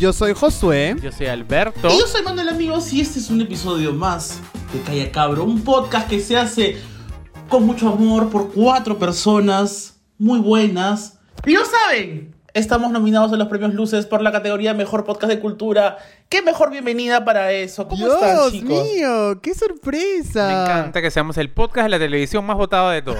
[0.00, 0.96] Yo soy Josué.
[1.02, 1.86] Yo soy Alberto.
[1.90, 4.40] Y yo soy Manuel Amigos y este es un episodio más
[4.72, 6.78] de Calla Cabro, un podcast que se hace
[7.50, 11.18] con mucho amor por cuatro personas muy buenas.
[11.44, 15.40] Y lo saben, estamos nominados a los premios Luces por la categoría Mejor Podcast de
[15.40, 15.98] Cultura.
[16.28, 17.86] ¡Qué mejor bienvenida para eso!
[17.88, 18.84] ¿Cómo Dios están, chicos?
[18.84, 20.46] mío, qué sorpresa.
[20.46, 23.18] Me encanta que seamos el podcast de la televisión más votado de todos.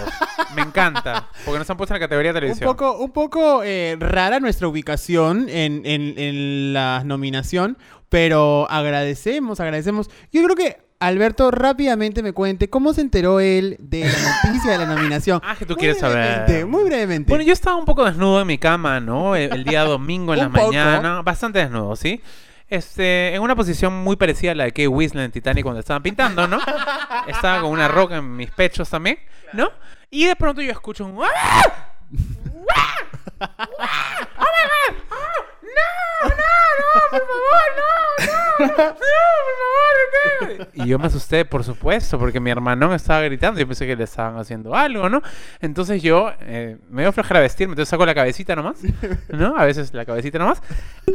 [0.54, 1.28] Me encanta.
[1.44, 2.68] Porque nos han puesto en la categoría de Un televisión.
[2.70, 7.78] poco, un poco eh, rara nuestra ubicación en, en- en la nominación,
[8.08, 10.08] pero agradecemos, agradecemos.
[10.32, 14.78] Yo creo que Alberto rápidamente me cuente cómo se enteró él de la noticia de
[14.78, 15.40] la nominación.
[15.50, 16.66] Ah, que tú Muy quieres saber.
[16.66, 17.28] Muy brevemente.
[17.30, 19.34] Bueno, yo estaba un poco desnudo en mi cama, ¿no?
[19.34, 20.66] El, el día domingo en la poco.
[20.66, 21.22] mañana.
[21.22, 22.20] Bastante desnudo, ¿sí?
[22.68, 26.02] Este, en una posición muy parecida a la de Kate Winslet en Titanic cuando estaban
[26.02, 26.58] pintando, ¿no?
[27.26, 29.18] Estaba con una roca en mis pechos también,
[29.54, 29.70] ¿no?
[30.10, 31.18] Y de pronto yo escucho un...
[31.24, 31.88] ¡Ah!
[32.74, 32.94] ¡Ah!
[33.40, 33.68] ¡Ah!
[34.38, 35.09] ¡Oh, my God!
[36.22, 36.28] ¡Ah!
[36.28, 36.34] ¡No!
[36.80, 37.10] ¡No!
[37.10, 37.70] ¡Por favor!
[37.76, 38.66] ¡No!
[38.66, 38.76] ¡No!
[38.76, 38.86] ¡No!
[38.86, 40.68] ¡Por favor!
[40.72, 40.82] ¿qué?
[40.82, 44.04] Y yo me asusté, por supuesto, porque mi hermano estaba gritando yo pensé que le
[44.04, 45.22] estaban haciendo algo, ¿no?
[45.60, 48.78] Entonces yo eh, me dio flojera vestirme, entonces saco la cabecita nomás,
[49.28, 49.56] ¿no?
[49.56, 50.62] A veces la cabecita nomás.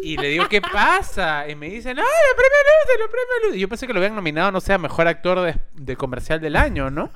[0.02, 1.48] Y le digo, ¿qué pasa?
[1.48, 3.58] Y me dicen, ¡ay, los premios Luces, los premios Luces!
[3.58, 6.40] Y yo pensé que lo habían nominado, no sé, a mejor actor de, de comercial
[6.42, 7.12] del año, ¿no?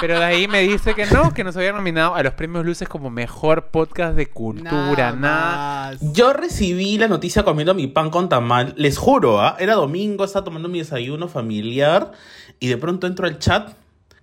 [0.00, 2.88] Pero de ahí me dice que no, que nos habían nominado a los premios Luces
[2.88, 5.90] como mejor podcast de cultura, nada.
[5.92, 5.98] más.
[6.12, 8.74] Yo recibí la noticia comiendo mi pan con tamal.
[8.76, 9.56] Les juro, ¿ah?
[9.58, 12.12] Era domingo, estaba tomando mi desayuno familiar
[12.60, 13.72] y de pronto entro al chat,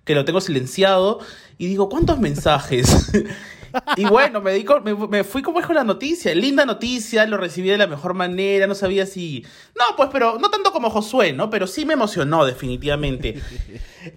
[0.04, 1.20] que lo tengo silenciado,
[1.58, 3.12] y digo, ¿cuántos mensajes?
[3.96, 6.34] y bueno, me, di me, me fui como es con la noticia.
[6.34, 9.44] Linda noticia, lo recibí de la mejor manera, no sabía si...
[9.76, 11.50] No, pues, pero no tanto como Josué, ¿no?
[11.50, 13.40] Pero sí me emocionó, definitivamente.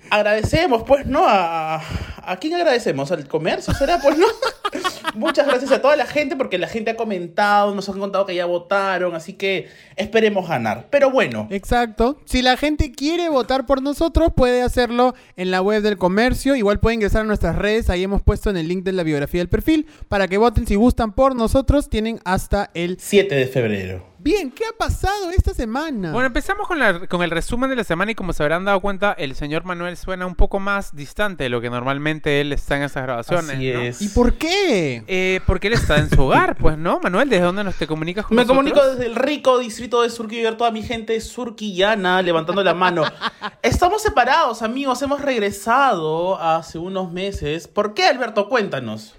[0.09, 1.25] Agradecemos, pues, ¿no?
[1.27, 1.81] A,
[2.23, 3.11] ¿A quién agradecemos?
[3.11, 3.73] ¿Al comercio?
[3.73, 3.99] ¿Será?
[3.99, 4.27] Pues, ¿no?
[5.15, 8.35] Muchas gracias a toda la gente porque la gente ha comentado, nos han contado que
[8.35, 10.87] ya votaron, así que esperemos ganar.
[10.89, 12.17] Pero bueno, Exacto.
[12.25, 16.55] Si la gente quiere votar por nosotros, puede hacerlo en la web del comercio.
[16.55, 17.89] Igual puede ingresar a nuestras redes.
[17.89, 20.75] Ahí hemos puesto en el link de la biografía del perfil para que voten si
[20.75, 21.89] gustan por nosotros.
[21.89, 22.97] Tienen hasta el...
[22.99, 24.15] 7 de febrero.
[24.17, 26.11] Bien, ¿qué ha pasado esta semana?
[26.11, 28.79] Bueno, empezamos con, la- con el resumen de la semana y como se habrán dado
[28.81, 32.75] cuenta, el señor Manuel suena un poco más distante de lo que normalmente él está
[32.77, 33.51] en esas grabaciones.
[33.55, 33.81] Así ¿no?
[33.81, 34.01] es.
[34.01, 35.03] ¿Y por qué?
[35.05, 36.99] Eh, porque él está en su hogar, pues, ¿no?
[37.03, 38.57] Manuel, ¿desde dónde nos te comunicas con Me nosotros?
[38.73, 43.03] comunico desde el rico distrito de Surquillo, toda mi gente surquillana levantando la mano.
[43.61, 47.67] Estamos separados, amigos, hemos regresado hace unos meses.
[47.67, 48.49] ¿Por qué, Alberto?
[48.49, 49.13] Cuéntanos.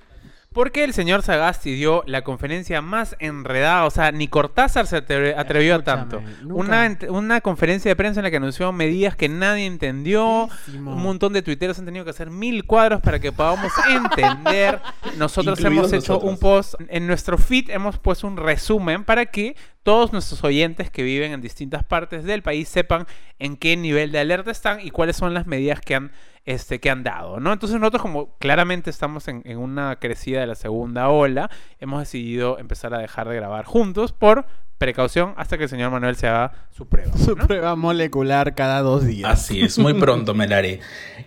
[0.56, 5.34] Porque el señor Sagasti dio la conferencia más enredada, o sea, ni Cortázar se atre-
[5.36, 6.22] atrevió a tanto.
[6.48, 10.48] Una, conferencia de prensa en la que anunció medidas que nadie entendió.
[10.74, 14.80] Un montón de tuiteros han tenido que hacer mil cuadros para que podamos entender.
[15.18, 16.32] Nosotros Incluidos hemos hecho nosotros.
[16.32, 19.56] un post, en nuestro feed hemos puesto un resumen para que
[19.86, 23.06] todos nuestros oyentes que viven en distintas partes del país sepan
[23.38, 26.10] en qué nivel de alerta están y cuáles son las medidas que han,
[26.44, 27.52] este, que han dado, ¿no?
[27.52, 32.58] Entonces nosotros como claramente estamos en, en una crecida de la segunda ola, hemos decidido
[32.58, 36.66] empezar a dejar de grabar juntos por precaución hasta que el señor Manuel se haga
[36.76, 37.16] su prueba.
[37.16, 39.30] Su prueba molecular cada dos días.
[39.30, 40.80] Así es, muy pronto me la haré.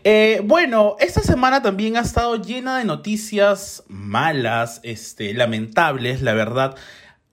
[0.04, 6.76] Eh, bueno, esta semana también ha estado llena de noticias malas, este, lamentables, la verdad.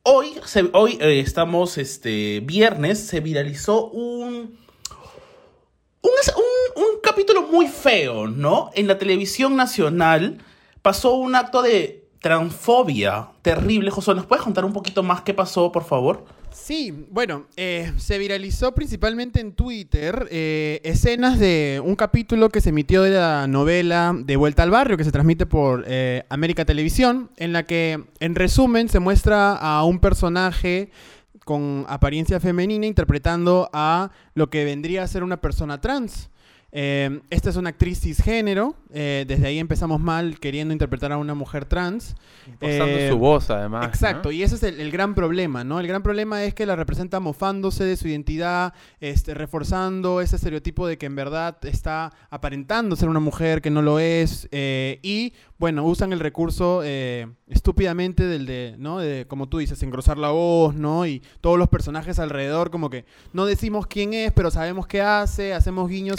[0.08, 4.56] Hoy, se- hoy eh, estamos este, viernes, se viralizó un,
[6.00, 8.70] un, un- un capítulo muy feo, ¿no?
[8.74, 10.38] En la televisión nacional
[10.80, 13.90] pasó un acto de transfobia terrible.
[13.90, 16.24] José, ¿nos puedes contar un poquito más qué pasó, por favor?
[16.56, 22.70] Sí, bueno, eh, se viralizó principalmente en Twitter eh, escenas de un capítulo que se
[22.70, 27.30] emitió de la novela De Vuelta al Barrio, que se transmite por eh, América Televisión,
[27.36, 30.90] en la que, en resumen, se muestra a un personaje
[31.44, 36.30] con apariencia femenina interpretando a lo que vendría a ser una persona trans.
[36.72, 41.34] Eh, esta es una actriz cisgénero, eh, desde ahí empezamos mal queriendo interpretar a una
[41.34, 42.16] mujer trans.
[42.46, 43.86] Impostando Eh, su voz, además.
[43.86, 44.32] Exacto, ¿no?
[44.32, 45.80] y ese es el, el gran problema, ¿no?
[45.80, 50.86] El gran problema es que la representa mofándose de su identidad, este, reforzando ese estereotipo
[50.86, 55.32] de que en verdad está aparentando ser una mujer que no lo es, eh, y
[55.58, 58.98] bueno, usan el recurso eh, estúpidamente del de, ¿no?
[58.98, 61.06] De, como tú dices, engrosar la voz, ¿no?
[61.06, 65.54] Y todos los personajes alrededor, como que no decimos quién es, pero sabemos qué hace,
[65.54, 66.18] hacemos guiños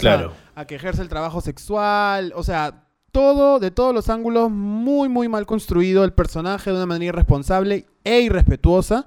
[0.56, 5.28] a- que ejerce el trabajo sexual, o sea, todo, de todos los ángulos, muy, muy
[5.28, 9.06] mal construido el personaje de una manera irresponsable e irrespetuosa.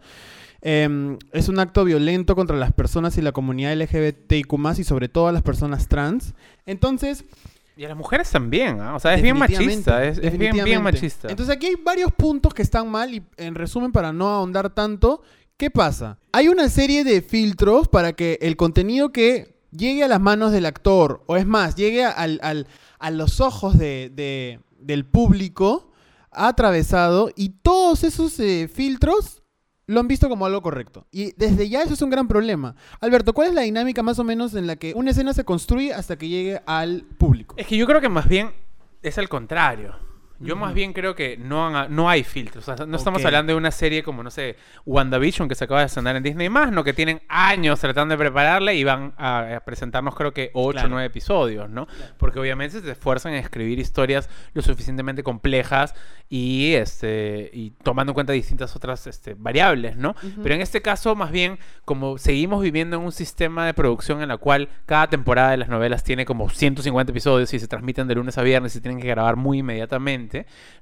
[0.64, 5.28] Eh, es un acto violento contra las personas y la comunidad LGBTIQ+, y sobre todo
[5.28, 6.34] a las personas trans.
[6.66, 7.26] Entonces,
[7.82, 8.94] Y a las mujeres también, ¿ah?
[8.96, 11.30] O sea, es bien machista, es, es bien, machista.
[11.32, 15.24] Entonces aquí hay varios puntos que están mal y en resumen, para no ahondar tanto,
[15.58, 16.18] ¿Qué pasa?
[16.32, 20.66] Hay una serie de filtros para que el contenido que llegue a las manos del
[20.68, 22.68] actor, o es más, llegue al- al-
[23.00, 25.92] a los ojos de- de- del público,
[26.32, 29.41] ha atravesado y todos esos eh, filtros
[29.92, 31.06] lo han visto como algo correcto.
[31.12, 32.76] Y desde ya eso es un gran problema.
[33.02, 35.94] Alberto, ¿cuál es la dinámica más o menos en la que una escena se construye
[35.94, 37.56] hasta que llegue al público?
[37.58, 38.52] Es que yo creo que más bien
[39.02, 39.96] es al contrario.
[40.42, 42.68] Yo más bien creo que no, han- no hay filtros.
[42.68, 44.56] O sea, no estamos hablando de una serie como, no sé,
[44.86, 46.84] WandaVision que se acaba de estrenar en Disney+, ¿no?
[46.84, 50.72] Que tienen años tratando de prepararla y van a, a presentarnos creo que 8 o
[50.72, 50.90] Claro.
[50.90, 51.88] 9 episodios, ¿no?
[52.18, 55.94] Porque obviamente se esfuerzan en escribir historias lo suficientemente complejas
[56.30, 60.16] y, este, y tomando en cuenta distintas otras este, variables, ¿no?
[60.42, 64.30] Pero en este caso, más bien, como seguimos viviendo en un sistema de producción en
[64.30, 68.16] la cual cada temporada de las novelas tiene como 150 episodios y se transmiten de
[68.16, 70.31] lunes a viernes y tienen que grabar muy inmediatamente,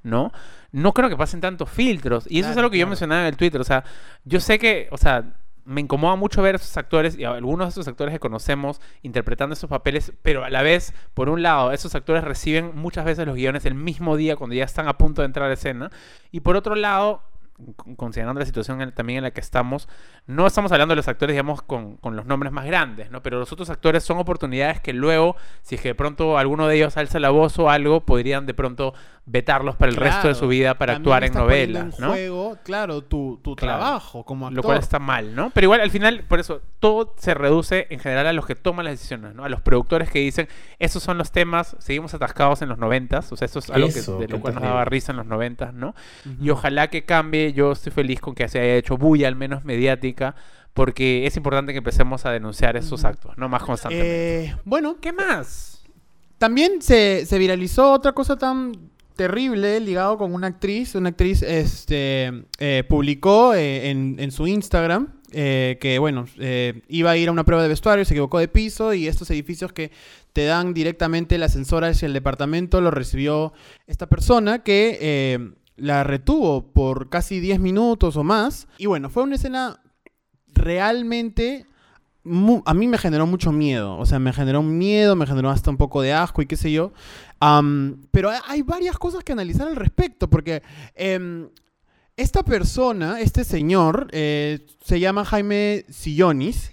[0.03, 0.31] ¿no?
[0.71, 2.25] No creo que pasen tantos filtros.
[2.29, 3.59] Y eso es algo que yo mencionaba en el Twitter.
[3.59, 3.83] O sea,
[4.23, 5.33] yo sé que, o sea,
[5.65, 8.81] me incomoda mucho ver a esos actores y a algunos de esos actores que conocemos
[9.03, 13.27] interpretando esos papeles, pero a la vez, por un lado, esos actores reciben muchas veces
[13.27, 15.91] los guiones el mismo día cuando ya están a punto de entrar a escena.
[16.31, 17.21] Y por otro lado,
[17.75, 19.89] con- considerando la situación en- también en la que estamos,
[20.25, 23.21] no estamos hablando de los actores, digamos, con, con los nombres más grandes, ¿no?
[23.21, 26.77] Pero los otros actores son oportunidades que luego, si es que de pronto alguno de
[26.77, 28.93] ellos alza la voz o algo, podrían de pronto
[29.31, 32.09] vetarlos para el resto de su vida para actuar en novelas, en ¿no?
[32.11, 33.77] juego, claro, tu, tu Claro.
[33.77, 34.55] trabajo como actor.
[34.57, 35.51] Lo cual está mal, ¿no?
[35.51, 38.85] Pero igual al final, por eso, todo se reduce en general a los que toman
[38.85, 39.45] las decisiones, ¿no?
[39.45, 40.47] A los productores que dicen,
[40.79, 43.99] estos son los temas, seguimos atascados en los noventas, o sea, esto es algo que,
[43.99, 45.93] Eso, de qué lo cual nos daba risa en los noventas, ¿no?
[46.41, 49.63] Y ojalá que cambie, yo estoy feliz con que se haya hecho bulla, al menos
[49.63, 50.33] mediática,
[50.73, 53.47] porque es importante que empecemos a denunciar esos actos, ¿no?
[53.47, 54.45] Más constantemente.
[54.45, 55.83] Eh, bueno, ¿Qué más?
[56.39, 58.71] También se, se viralizó otra cosa tan
[59.19, 60.95] terrible ligado con una actriz.
[60.95, 67.17] Una actriz este, eh, publicó eh, en, su Instagram eh, que, bueno, eh, iba a
[67.17, 69.91] ir a una prueba de vestuario, se equivocó de piso y estos edificios que
[70.31, 73.51] te dan directamente el ascensor hacia el departamento lo recibió
[73.87, 78.69] esta persona que la retuvo por casi 10 minutos o más.
[78.77, 79.81] Y bueno, fue una escena
[80.53, 81.65] realmente
[82.65, 83.97] a mí me generó mucho miedo.
[83.97, 86.71] O sea, me generó miedo, me generó hasta un poco de asco y qué sé
[86.71, 86.91] yo.
[88.11, 90.61] Pero hay- varias cosas que analizar al respecto, porque
[90.95, 91.47] em,
[92.17, 96.71] esta persona, este señor, eh, se llama Jaime Sillonis,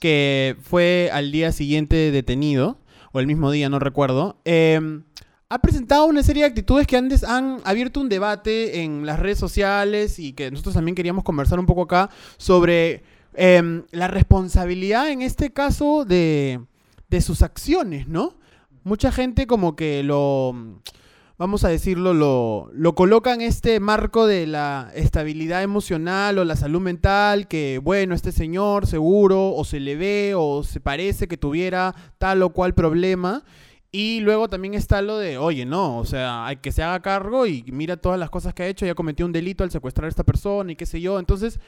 [0.00, 2.78] que fue al día siguiente detenido,
[3.12, 4.40] o el mismo día, no recuerdo.
[4.44, 5.04] em,
[5.50, 9.38] ha presentado una serie de actitudes que antes han abierto un debate en las redes
[9.38, 13.02] sociales y que nosotros también queríamos conversar un poco acá sobre
[13.34, 16.60] em, la responsabilidad en este caso de
[17.20, 18.34] sus acciones, ¿no?
[18.88, 20.80] Mucha gente como que lo,
[21.36, 26.56] vamos a decirlo, lo, lo coloca en este marco de la estabilidad emocional o la
[26.56, 31.36] salud mental, que bueno, este señor seguro o se le ve o se parece que
[31.36, 33.44] tuviera tal o cual problema.
[33.92, 37.46] Y luego también está lo de, oye, no, o sea, hay que se haga cargo
[37.46, 40.08] y mira todas las cosas que ha hecho, ya cometió un delito al secuestrar a
[40.08, 41.18] esta persona y qué sé yo.
[41.18, 41.60] Entonces,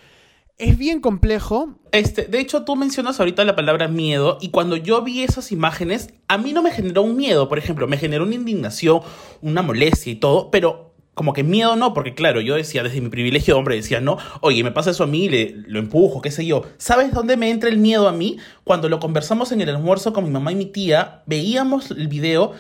[0.60, 1.74] es bien complejo.
[1.92, 6.10] Este, de hecho, tú mencionas ahorita la palabra miedo y cuando yo vi esas imágenes,
[6.28, 9.00] a mí no me generó un miedo, por ejemplo, me generó una indignación,
[9.42, 13.08] una molestia y todo, pero como que miedo no, porque claro, yo decía desde mi
[13.08, 16.30] privilegio de hombre, decía, no, oye, me pasa eso a mí, le, lo empujo, qué
[16.30, 16.62] sé yo.
[16.78, 18.38] ¿Sabes dónde me entra el miedo a mí?
[18.64, 22.52] Cuando lo conversamos en el almuerzo con mi mamá y mi tía, veíamos el video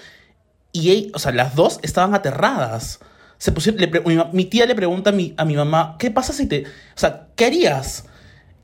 [0.72, 3.00] y, o sea, las dos estaban aterradas.
[3.40, 6.46] Se pusieron, mi, mi tía le pregunta a mi, a mi mamá, ¿qué pasa si
[6.46, 6.64] te...
[6.64, 8.06] O sea, ¿qué harías?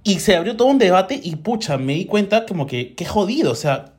[0.02, 3.52] Y se abrió todo un debate y pucha, me di cuenta como que qué jodido,
[3.52, 3.94] o sea,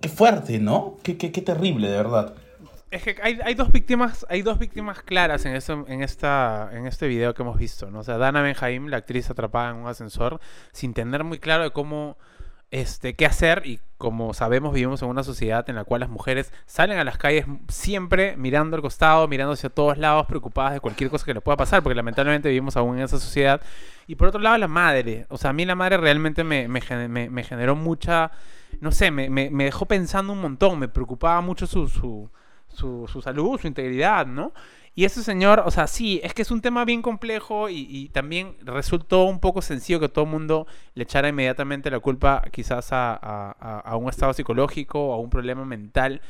[0.00, 0.96] qué fuerte, ¿no?
[1.02, 2.34] Qué, qué, qué terrible, de verdad.
[2.90, 6.86] Es que hay, hay dos víctimas, hay dos víctimas claras en, eso, en, esta, en
[6.86, 7.98] este video que hemos visto, ¿no?
[7.98, 10.40] O sea, Dana Benjaim, la actriz atrapada en un ascensor,
[10.72, 12.16] sin tener muy claro de cómo,
[12.72, 16.52] este, qué hacer y como sabemos vivimos en una sociedad en la cual las mujeres
[16.66, 21.10] salen a las calles siempre mirando al costado, mirando hacia todos lados, preocupadas de cualquier
[21.10, 23.62] cosa que les pueda pasar, porque lamentablemente vivimos aún en esa sociedad.
[24.08, 25.26] Y por otro lado, la madre.
[25.28, 26.80] O sea, a mí la madre realmente me, me,
[27.30, 28.32] me- generó mucha,
[28.80, 32.30] no sé, me dejó pensando un montón, me preocupaba mucho su, su,
[32.68, 34.52] su, su salud, su integridad, ¿no?
[34.94, 38.10] Y ese señor, o sea, sí, es que es un tema bien complejo y, y
[38.10, 42.92] también resultó un poco sencillo que todo el mundo le echara inmediatamente la culpa quizás
[42.92, 46.20] a, a- a- un estado psicológico o a un problema mental.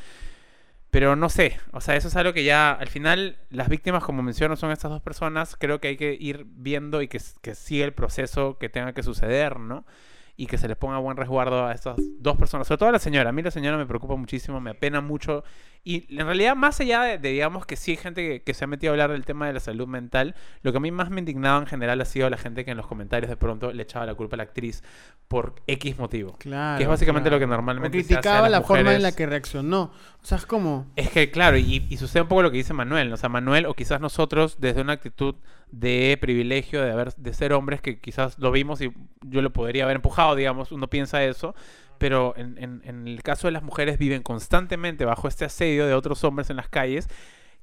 [0.91, 4.21] Pero no sé, o sea, eso es algo que ya al final las víctimas, como
[4.21, 5.55] menciono, son estas dos personas.
[5.59, 9.01] Creo que hay que ir viendo y que, que siga el proceso que tenga que
[9.01, 9.85] suceder, ¿no?
[10.35, 12.99] Y que se les ponga buen resguardo a estas dos personas, sobre todo a la
[12.99, 13.29] señora.
[13.29, 15.43] A mí la señora me preocupa muchísimo, me apena mucho
[15.83, 18.63] Y en realidad, más allá de, de, digamos que sí hay gente que, que se
[18.63, 21.09] ha metido a hablar del tema de la salud mental, lo que a mí más
[21.11, 23.83] me indignaba en general ha sido la gente que en los comentarios de pronto le
[23.83, 24.83] echaba la culpa a la actriz
[25.27, 26.35] por X motivo.
[26.39, 26.77] Claro.
[26.77, 27.39] Que es básicamente claro.
[27.39, 29.91] lo que normalmente O se hace a criticaba las la forma en la que reaccionó.
[30.21, 30.91] O sea, es como.
[30.95, 33.09] Es que, claro, y, y sucede un poco lo que dice Manuel.
[33.09, 33.15] ¿no?
[33.15, 35.35] O sea, Manuel, o quizás nosotros, desde una actitud
[35.75, 39.85] de privilegio, de, haber, de ser hombres, que quizás lo vimos y yo lo podría
[39.85, 41.55] haber empujado, digamos, uno piensa eso.
[41.97, 45.93] Pero en, en- en el caso de las mujeres, viven constantemente bajo este asedio de
[45.93, 47.07] otros hombres en las calles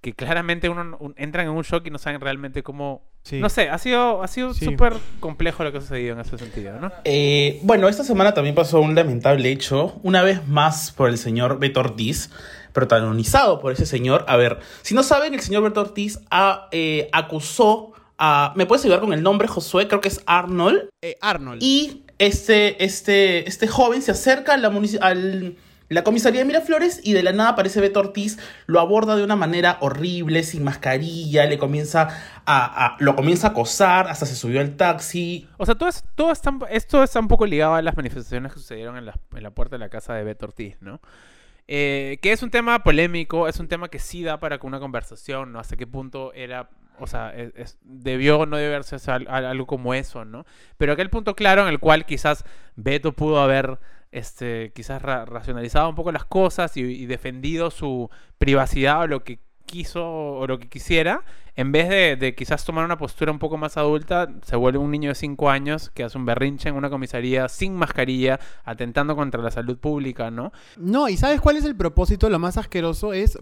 [0.01, 3.03] que claramente uno, un- entran en un shock y no saben realmente cómo...
[3.23, 3.39] Sí.
[3.39, 4.65] No sé, ha sido, ha sido Sí.
[4.65, 6.91] súper complejo lo que ha sucedido en ese sentido, ¿no?
[7.05, 11.59] Eh, bueno, esta semana también pasó un lamentable hecho, una vez más por el señor
[11.59, 12.31] Beto Ortiz,
[12.73, 14.25] protagonizado por ese señor.
[14.27, 18.53] A ver, si no saben, el señor Beto Ortiz ha, eh, acusó a...
[18.55, 19.89] ¿Me puedes ayudar con el nombre, Josué?
[19.89, 20.91] Creo que es Arnold.
[21.03, 21.61] Eh, Arnold.
[21.63, 25.57] Y este, este, este joven se acerca a la, munici- al-
[25.89, 29.35] la comisaría de Miraflores y de la nada aparece Beto Ortiz, lo aborda de una
[29.35, 32.09] manera horrible, sin mascarilla, le comienza
[32.47, 35.49] a, a- lo comienza a acosar, hasta se subió al taxi.
[35.57, 38.59] O sea, todo, es- todo está, esto está un poco ligado a las manifestaciones que
[38.61, 41.01] sucedieron en la, en la puerta de la casa de Beto Ortiz, ¿no?
[41.73, 45.53] Eh, que es un tema polémico, es un tema que sí da para una conversación,
[45.53, 45.61] ¿no?
[45.61, 46.69] Hasta qué punto era,
[47.01, 50.45] o sea, es- debió o no debió haberse al- al- algo como eso, ¿no?
[50.77, 52.45] Pero aquel punto claro en el cual quizás
[52.77, 53.79] Beto pudo haber,
[54.13, 59.23] este, quizás ra- racionalizado un poco las cosas y, y defendido su privacidad o lo
[59.25, 61.23] que quiso o lo que quisiera,
[61.55, 64.91] en vez de, de quizás tomar una postura un poco más adulta, se vuelve un
[64.91, 69.41] niño de 5 años que hace un berrinche en una comisaría sin mascarilla, atentando contra
[69.41, 70.53] la salud pública, ¿no?
[70.77, 72.29] No, ¿y sabes cuál es el propósito?
[72.31, 73.39] Lo más asqueroso es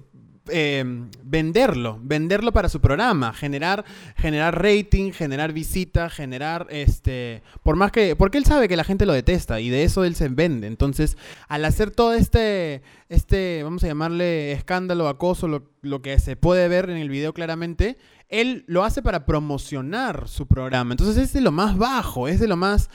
[0.50, 0.84] eh,
[1.22, 3.84] venderlo, venderlo para su programa, generar,
[4.16, 9.06] generar rating, generar visitas, generar este, por más que, porque él sabe que la gente
[9.06, 10.66] lo detesta y de eso él se vende.
[10.66, 11.16] Entonces,
[11.48, 16.68] al hacer todo este, este, vamos a llamarle escándalo, acoso, lo, lo que se puede
[16.68, 17.96] ver en el video claramente,
[18.28, 20.92] él lo hace para promocionar su programa.
[20.92, 22.90] Entonces es de lo más bajo, es de lo más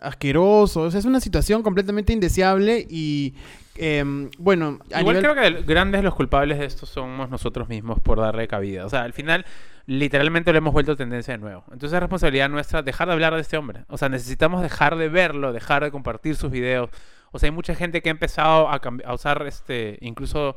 [0.00, 0.82] asqueroso.
[0.82, 3.34] O sea, es una situación completamente indeseable y
[3.76, 8.00] em, bueno, a Igual nivel- creo que grandes los culpables de esto somos nosotros mismos
[8.00, 8.84] por darle cabida.
[8.86, 9.44] O sea, al final,
[9.86, 11.64] literalmente lo hemos vuelto tendencia de nuevo.
[11.72, 13.84] Entonces es responsabilidad nuestra dejar de hablar de este hombre.
[13.88, 16.90] O sea, necesitamos dejar de verlo, dejar de compartir sus videos.
[17.32, 20.56] O sea, hay mucha gente que ha empezado a, a usar este, incluso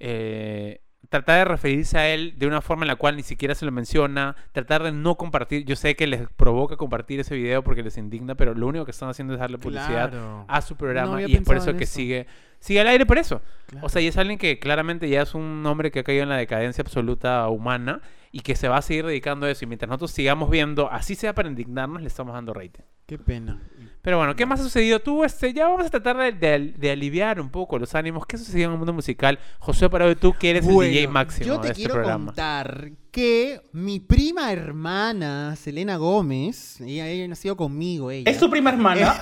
[0.00, 0.80] eh,
[1.14, 3.70] tratar de referirse a él de una forma en la cual ni siquiera se lo
[3.72, 5.64] menciona, tratar de no compartir.
[5.64, 8.90] Yo sé que les provoca compartir ese video porque les indigna, pero lo único que
[8.90, 10.44] están haciendo es darle publicidad Claro.
[10.48, 11.94] a su programa y es por eso que eso.
[11.94, 12.26] sigue
[12.58, 13.42] sigue al aire por eso.
[13.66, 13.86] Claro.
[13.86, 16.30] O sea, y es alguien que claramente ya es un hombre que ha caído en
[16.30, 18.00] la decadencia absoluta humana
[18.32, 19.64] y que se va a seguir dedicando a eso.
[19.64, 22.82] Y mientras nosotros sigamos viendo, así sea para indignarnos, le estamos dando rating.
[23.06, 23.60] Qué pena.
[24.04, 25.00] Pero bueno, ¿qué más ha sucedido?
[25.00, 28.26] Tú, este, ya vamos a tratar de, de- de aliviar un poco los ánimos.
[28.26, 29.38] ¿Qué ha sucedido en el mundo musical?
[29.58, 32.26] José Parado, tú que eres el DJ máximo Yo te de este quiero programa.
[32.26, 38.28] contar que mi prima hermana, Selena Gómez, ella, ella nació conmigo, ella.
[38.28, 39.14] ¿Es tu prima hermana?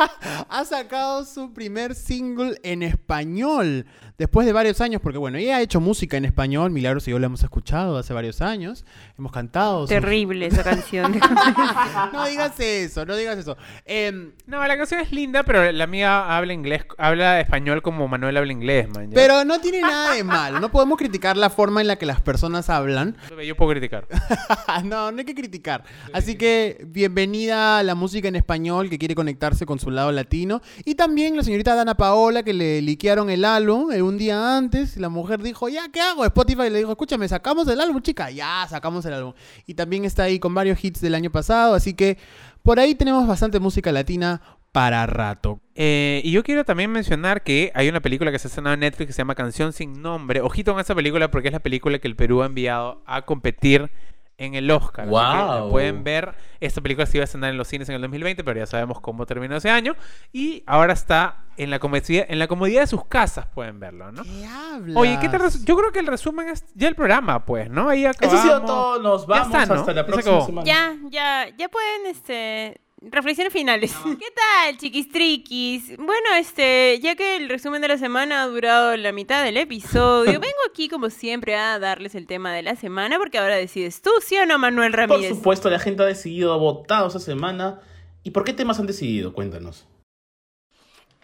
[0.48, 3.86] ha sacado su primer single en español
[4.18, 7.18] después de varios años, porque bueno, ella ha hecho música en español, Milagros y yo
[7.18, 8.84] la hemos escuchado hace varios años,
[9.18, 9.80] hemos cantado.
[9.80, 11.18] sus- Terrible esa canción.
[12.12, 13.56] No digas eso, no digas eso.
[13.84, 18.36] Em, No, la canción es linda, pero la amiga habla inglés, habla español como Manuel
[18.36, 19.10] habla inglés, man.
[19.12, 22.20] pero no tiene nada de malo, no podemos criticar la forma en la que las
[22.20, 23.16] personas hablan.
[23.44, 24.06] Yo puedo criticar.
[24.84, 25.84] no, no hay que criticar.
[26.12, 30.60] Así que bienvenida a la música en español que quiere conectarse con su lado latino.
[30.84, 34.96] Y también la señorita Dana Paola que le liquearon el álbum eh, un día antes.
[34.96, 36.24] La mujer dijo, ya, ¿qué hago?
[36.24, 38.30] Spotify le dijo, escúchame, sacamos el álbum, chica.
[38.30, 39.32] Ya, sacamos el álbum.
[39.66, 41.74] Y también está ahí con varios hits del año pasado.
[41.74, 42.18] Así que
[42.62, 45.60] por ahí tenemos bastante música latina para rato.
[45.74, 48.80] Eh, y yo quiero también mencionar que hay una película que se ha estrenado en
[48.80, 50.40] Netflix que se llama Canción sin nombre.
[50.40, 53.90] Ojito con esa película porque es la película que el Perú ha enviado a competir
[54.38, 55.04] en el Oscar.
[55.06, 55.70] La Guau.
[55.70, 56.34] pueden ver.
[56.60, 59.00] Esta película se iba a estrenar en los cines en el 2020, pero ya sabemos
[59.00, 59.96] cómo terminó ese año.
[60.32, 64.22] Y ahora está en la comodidad, en la comodidad de sus casas, pueden verlo, ¿no?
[64.22, 64.96] ¿Qué hablas?
[64.96, 67.90] Oye, ¿qué te yo creo que el resumen es ya el programa, pues, ¿no?
[67.90, 68.40] Ahí Eso acabamos.
[68.40, 69.02] ha sido todo.
[69.02, 69.80] Nos Ya vamos está, ¿no?
[69.80, 70.66] hasta la próxima semana.
[70.66, 73.94] ya, ya, ya pueden, este, reflexiones finales.
[74.04, 75.96] ¿Qué tal, chiquistriquis?
[75.96, 80.32] Bueno, este, ya que el resumen de la semana ha durado la mitad del episodio,
[80.40, 84.10] vengo aquí como siempre a darles el tema de la semana, porque ahora decides tú,
[84.24, 85.30] ¿sí o no, Manuel Por Ramírez?
[85.30, 87.80] supuesto, la gente ha decidido, ha votado esa semana.
[88.22, 89.32] ¿Y por qué temas han decidido?
[89.32, 89.86] Cuéntanos.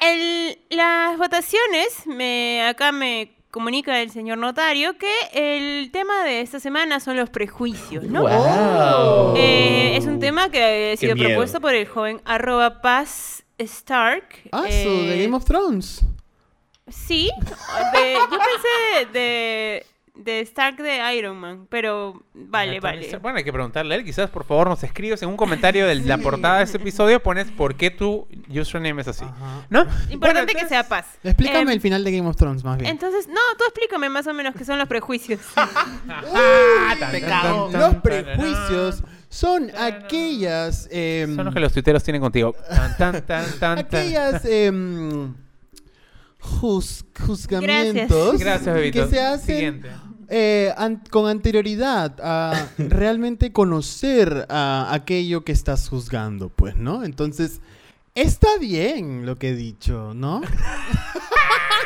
[0.00, 6.60] El- las votaciones, me, acá me comunica el señor notario que el tema de esta
[6.60, 8.20] semana son los prejuicios, ¿no?
[8.20, 9.34] ¡Wow!
[9.34, 14.26] Eh, es un tema que ha sido propuesto por el joven arroba Paz Stark.
[14.52, 16.02] Ah, su, eh, de Game of Thrones.
[16.88, 17.30] Sí,
[17.94, 19.86] de- yo pensé de,
[20.16, 23.18] de, Stark de Iron Man, pero vale, vale.
[23.18, 24.04] Bueno, hay que preguntarle a él.
[24.04, 27.23] Quizás, por favor, nos escribes en un comentario de la portada de este episodio.
[27.23, 29.25] Pones por qué tu username es así.
[29.25, 29.66] Ajá.
[29.70, 29.82] ¿No?
[30.11, 31.06] Importante Bueno, que sea paz.
[31.23, 32.90] Explícame Em, el final de Game of Thrones, más bien.
[32.90, 35.40] Entonces, no, tú explícame más o menos qué son los prejuicios.
[36.32, 37.20] Uy,
[37.73, 40.88] los prejuicios son aquellas...
[40.90, 42.54] em, Son los que los tuiteros tienen contigo.
[42.68, 43.78] Tan, tan, tan, tan, tan.
[43.78, 45.35] aquellas em,
[46.40, 49.04] juz- juzgamientos Gracias, bebito.
[49.04, 49.90] que se hacen Siguiente.
[50.28, 57.04] Eh, an- con anterioridad a realmente conocer a aquello que estás juzgando, pues, ¿no?
[57.04, 57.61] Entonces,
[58.14, 60.40] está bien lo que he dicho, ¿no?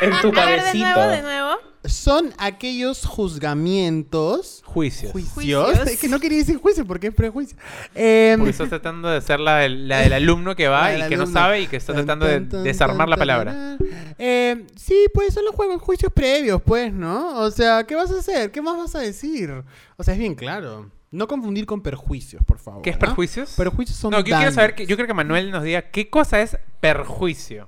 [0.01, 1.49] En tu A ver, de nuevo, de nuevo.
[1.85, 4.61] Son aquellos juzgamientos...
[4.65, 5.11] Juicios.
[5.11, 5.33] Juicios.
[5.33, 5.87] Juicios.
[5.87, 7.57] Es que no quería decir juicio porque es prejuicio.
[7.95, 11.17] Em, Porque estás tratando de ser la del, la del alumno que va y que
[11.17, 13.77] no sabe y que está Tan, tratando de tan, tan, desarmar la palabra.
[14.19, 17.39] Eh, sí, pues son los juegos, juicios previos, pues, ¿no?
[17.39, 18.51] O sea, ¿qué vas a hacer?
[18.51, 19.51] ¿Qué más vas a decir?
[19.97, 20.89] O sea, es bien claro.
[21.11, 22.81] No confundir con perjuicios, por favor.
[22.83, 22.99] ¿Qué es ¿ah?
[22.99, 23.53] perjuicios?
[23.57, 26.41] Perjuicios son No, yo quiero saber, que, yo creo que Manuel nos diga qué cosa
[26.41, 27.67] es perjuicio.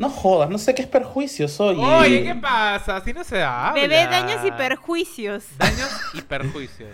[0.00, 1.78] No jodas, no sé qué es perjuicio, oye.
[1.84, 2.96] Oye, ¿qué pasa?
[2.96, 3.74] Así no se habla.
[3.80, 5.44] Bebé, daños y perjuicios.
[5.58, 6.88] Daños y perjuicios.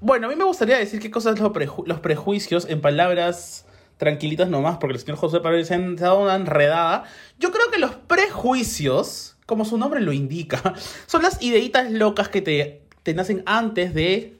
[0.00, 3.66] Bueno, a mí me gustaría decir qué cosas son los, preju- los prejuicios en palabras
[3.96, 7.02] tranquilitas nomás, porque el señor José Pablo se han dado una enredada.
[7.40, 10.74] Yo creo que los prejuicios, como su nombre lo indica,
[11.06, 14.38] son las ideitas locas que te, te nacen antes de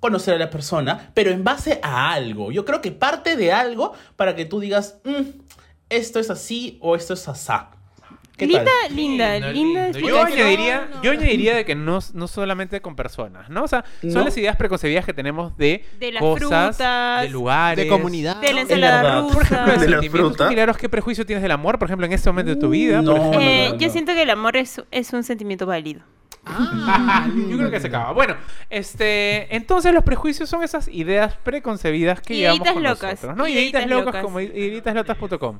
[0.00, 2.52] conocer a la persona, pero en base a algo.
[2.52, 5.43] Yo creo que parte de algo para que tú digas, "Mm,
[5.90, 7.70] esto es así o esto es asá.
[8.36, 8.96] ¿Qué Linda, tal?
[8.96, 9.88] linda, linda.
[9.92, 10.08] lindo.
[10.08, 13.62] Yo añadiría, yo añadiría de que no, no solamente con personas, ¿no?
[13.62, 14.24] O sea, son ¿No?
[14.24, 18.40] las ideas preconcebidas que tenemos de, De las cosas, frutas, de lugares, De comunidad.
[18.40, 19.34] De la ensalada rusa.
[19.34, 20.10] Por ejemplo, de, De la sentimientos.
[20.32, 20.44] fruta.
[20.46, 22.96] ¿Tú, Milagros, qué prejuicio tienes del amor, por ejemplo, en este momento de tu vida?
[23.04, 23.92] Por No, no, Eh, no, Yo no.
[23.92, 26.00] siento que el amor es, es un sentimiento válido.
[26.46, 28.12] Ah, Yo creo que se acaba.
[28.12, 28.36] Bueno,
[28.70, 33.46] este, entonces los prejuicios son esas ideas preconcebidas que llevamos Ideitas con locas, nosotros, ¿no?
[33.46, 34.22] ideitas Ideitas locas locas.
[34.22, 35.58] como ideitaslocas.com.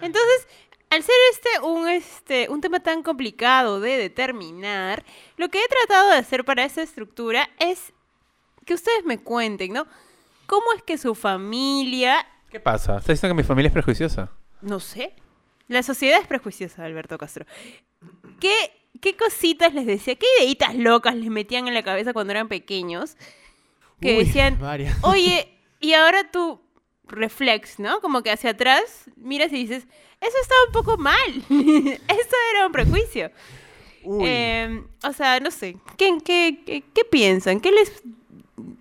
[0.00, 0.48] Entonces,
[0.90, 5.04] al ser este un, este un tema tan complicado de determinar,
[5.36, 7.92] lo que he tratado de hacer para esta estructura es
[8.64, 9.86] que ustedes me cuenten, ¿no?
[10.46, 12.98] ¿Cómo es que su familia, ¿Qué pasa?
[12.98, 14.30] ¿Estás diciendo que mi familia es prejuiciosa?
[14.60, 15.14] no sé,
[15.68, 17.44] la sociedad es prejuiciosa, Alberto Castro?
[18.40, 20.14] ¿Qué, qué cositas les decía?
[20.14, 23.16] ¿Qué ideitas locas les metían en la cabeza cuando eran pequeños?
[24.00, 24.96] Que Uy, decían, varias.
[25.02, 25.48] Oye,
[25.80, 26.60] y ahora tú
[27.06, 28.00] reflex, ¿no?
[28.00, 29.86] Como que hacia atrás miras y dices,
[30.20, 31.34] eso estaba un poco mal.
[31.48, 33.30] Eso era un prejuicio.
[34.22, 35.76] Eh, o sea, no sé.
[35.96, 37.60] ¿Qué, qué, qué, qué piensan?
[37.60, 38.02] ¿Qué les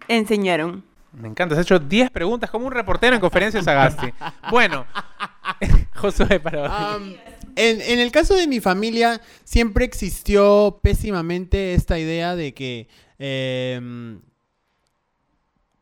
[0.08, 0.84] enseñaron?
[1.14, 4.08] Me encanta, has hecho 10 preguntas como un reportero en conferencia de Sagasti.
[4.50, 4.86] Bueno,
[5.96, 7.16] Josué, para Am,
[7.56, 12.88] en, el caso de mi familia, siempre existió pésimamente esta idea de que
[13.20, 14.22] em,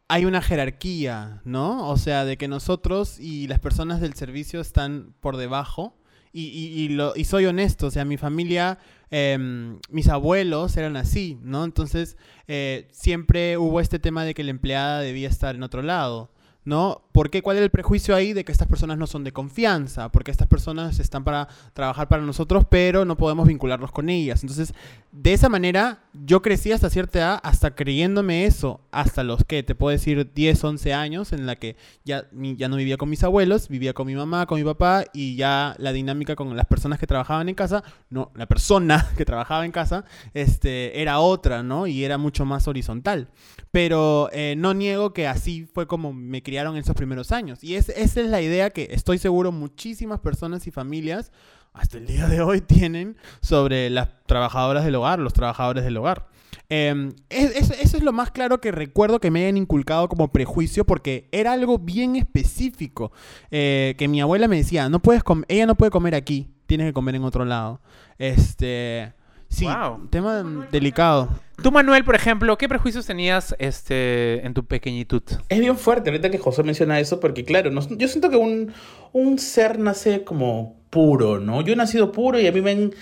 [0.08, 1.88] hay una jerarquía, ¿no?
[1.90, 5.96] O sea, de que nosotros y las personas del servicio están por debajo.
[6.34, 8.80] Y, y- y lo, y soy honesto, o sea, mi familia,
[9.10, 11.66] em, mis abuelos eran así, ¿no?
[11.66, 12.16] Entonces,
[12.48, 16.32] eh, siempre hubo este tema de que la empleada debía estar en otro lado.
[16.64, 17.02] ¿No?
[17.12, 17.42] ¿Por qué?
[17.42, 20.10] ¿Cuál es el prejuicio ahí de que estas personas no son de confianza?
[20.10, 24.44] Porque estas personas están para trabajar para nosotros, pero no podemos vincularnos con ellas.
[24.44, 24.74] Entonces,
[25.12, 29.76] de esa manera, yo crecí hasta cierta edad, hasta creyéndome eso, hasta los que, te
[29.76, 33.68] puedo decir, 10, 11 años, en la que ya, ya no vivía con mis abuelos,
[33.68, 37.08] vivía con mi mamá, con mi papá, y ya la dinámica con las personas que
[37.08, 41.88] trabajaban en casa, no, la persona que trabajaba en casa, este, era otra, ¿no?
[41.88, 43.28] Y era mucho más horizontal.
[43.72, 47.64] Pero eh, no niego que así fue como me criaron en esos primeros años.
[47.64, 51.32] Y es, esa es la idea que estoy seguro muchísimas personas y familias
[51.74, 56.28] hasta el día de hoy tienen sobre las trabajadoras del hogar, los trabajadores del hogar.
[56.70, 60.86] Eh, es- eso es lo más claro que recuerdo que me hayan inculcado como prejuicio
[60.86, 63.12] porque era algo bien específico.
[63.52, 66.88] eh, que mi abuela me decía, no puedes com- ella no puede comer aquí, tienes
[66.88, 67.82] que comer en otro lado.
[68.18, 69.14] Este,
[69.50, 70.08] sí, Wow.
[70.10, 71.30] tema delicado.
[71.62, 75.22] Tú, Manuel, por ejemplo, ¿qué prejuicios tenías este, en tu pequeñitud?
[75.50, 78.72] Es bien fuerte ahorita que José menciona eso, porque claro, yo siento que un,
[79.12, 81.62] un ser nace como puro, ¿no?
[81.62, 82.94] Yo he nacido puro y a mí me han,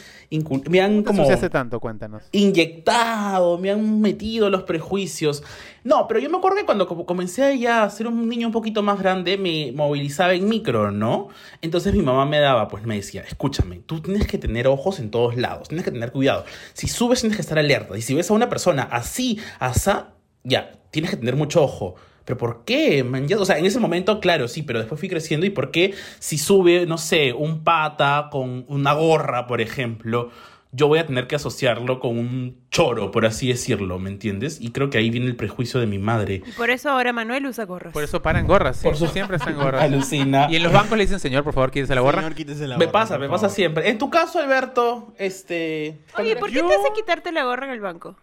[0.69, 1.79] me han ¿Cómo como se hace tanto?
[1.79, 2.23] Cuéntanos.
[2.31, 5.43] inyectado, me han metido los prejuicios.
[5.83, 8.83] No, pero yo me acuerdo que cuando comencé ya a ser un niño un poquito
[8.83, 11.29] más grande, me movilizaba en micro, ¿no?
[11.63, 15.09] Entonces mi mamá me daba, pues me decía, escúchame, tú tienes que tener ojos en
[15.09, 16.45] todos lados, tienes que tener cuidado.
[16.73, 17.97] Si subes tienes que estar alerta.
[17.97, 21.95] Y si ves a una persona así, asá, ya, tienes que tener mucho ojo.
[22.29, 23.03] ¿Pero por qué?
[23.03, 23.25] man?
[23.39, 25.47] O sea, en ese momento, claro, sí, pero después fui creciendo.
[25.47, 30.29] ¿Y por qué si sube, no sé, un pata con una gorra, por ejemplo,
[30.71, 34.61] yo voy a tener que asociarlo con un choro, por así decirlo, ¿me entiendes?
[34.61, 36.43] Y creo que ahí viene el prejuicio de mi madre.
[36.45, 37.93] Y por eso ahora Manuel usa gorras.
[37.93, 39.81] Por eso paran gorras, sí, Por su- siempre están gorras.
[39.81, 40.45] Alucina.
[40.51, 42.19] Y en los bancos le dicen, señor, por favor, quítese la gorra.
[42.21, 43.41] Señor, quítese la Me gorra, pasa, por me favor.
[43.41, 43.89] pasa siempre.
[43.89, 45.97] En tu caso, Alberto, este...
[46.15, 48.15] Oye, ¿por qué Yo- te hace quitarte la gorra en el banco?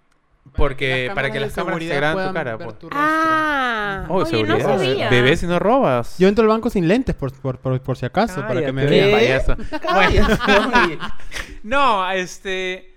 [0.56, 2.56] Porque para que las cámaras se graben tu cara.
[2.56, 2.78] ver pues.
[2.78, 2.88] tu.
[2.92, 4.78] Ah, Oh, oye, no seguridad.
[4.78, 5.10] sabía.
[5.10, 6.18] Bebé si no robas.
[6.18, 8.86] Yo entro al banco sin lentes, por, por, por, por si acaso, para que me
[8.86, 9.10] vean.
[9.12, 9.56] payaso.
[9.92, 10.26] Bueno,
[11.62, 12.92] no, este...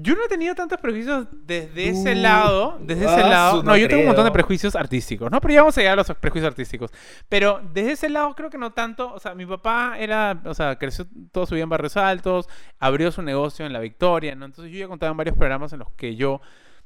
[0.00, 2.78] Yo no he tenido tantos prejuicios desde ese Uh, lado.
[2.80, 3.56] Desde ese ah, lado.
[3.64, 5.40] No, no yo tengo un montón de prejuicios artísticos, ¿no?
[5.40, 6.92] Pero ya vamos a llegar a los prejuicios artísticos.
[7.28, 9.12] Pero desde ese lado creo que no tanto.
[9.12, 13.10] O sea, mi papá era, o sea, creció todo su vida en Barrios Altos, abrió
[13.10, 14.44] su negocio en La Victoria, ¿no?
[14.46, 16.40] Entonces yo ya contaba en varios programas en los que yo,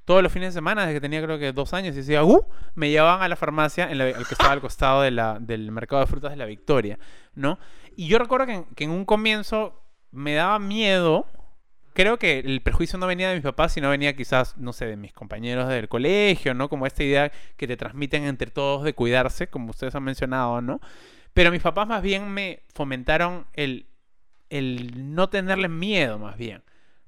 [0.05, 2.45] todos los fines de semana, desde que tenía creo que dos años, y decía, ¡uh!
[2.75, 6.31] Me llevaban a la farmacia, en la, que estaba al costado del mercado de frutas
[6.31, 6.99] de La Victoria,
[7.35, 7.59] ¿no?
[7.97, 11.27] Y yo recuerdo que en, un comienzo me daba miedo.
[11.95, 14.97] Creo que el prejuicio no venía de mis papás, sino venía quizás, no sé, de
[14.97, 16.69] mis compañeros del colegio, ¿no?
[16.69, 20.81] Como esta idea que te transmiten entre todos de cuidarse, como ustedes han mencionado, ¿no?
[21.35, 23.87] Pero mis papás más bien me fomentaron el,
[24.49, 26.63] el no tenerle miedo, más bien.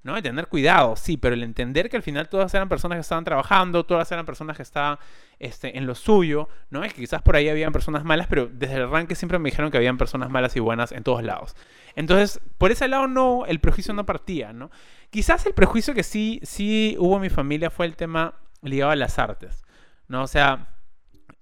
[0.04, 0.16] ¿No?
[0.16, 3.24] El tener cuidado, sí, pero el entender que al final todas eran personas que estaban
[3.24, 4.98] trabajando, todas eran personas que estaban
[5.38, 6.84] este, en lo suyo, ¿no?
[6.84, 9.70] Y que quizás por ahí habían personas malas, pero desde el arranque siempre me dijeron
[9.70, 11.56] que habían personas malas y buenas en todos lados.
[11.96, 14.70] Entonces, por ese lado no, el prejuicio no partía, ¿no?
[15.08, 18.96] Quizás el prejuicio que sí, sí hubo en mi familia fue el tema ligado a
[18.96, 19.64] las artes,
[20.06, 20.22] ¿no?
[20.22, 20.68] O sea,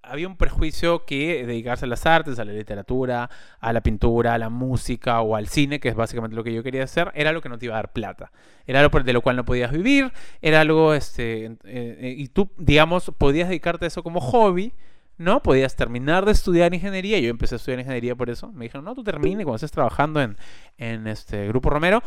[0.03, 4.39] había un prejuicio que dedicarse a las artes, a la literatura, a la pintura, a
[4.39, 7.41] la música o al cine, que es básicamente lo que yo quería hacer, era lo
[7.41, 8.33] que no te iba a dar plata.
[8.67, 13.13] Era algo de lo cual no podías vivir, era algo, este, eh, y tú, digamos,
[13.17, 14.73] podías dedicarte a eso como hobby,
[15.19, 15.43] ¿no?
[15.43, 18.95] Podías terminar de estudiar ingeniería, yo empecé a estudiar ingeniería por eso, me dijeron, no,
[18.95, 20.37] tú termine cuando estés trabajando en,
[20.79, 22.03] en este Grupo Romero,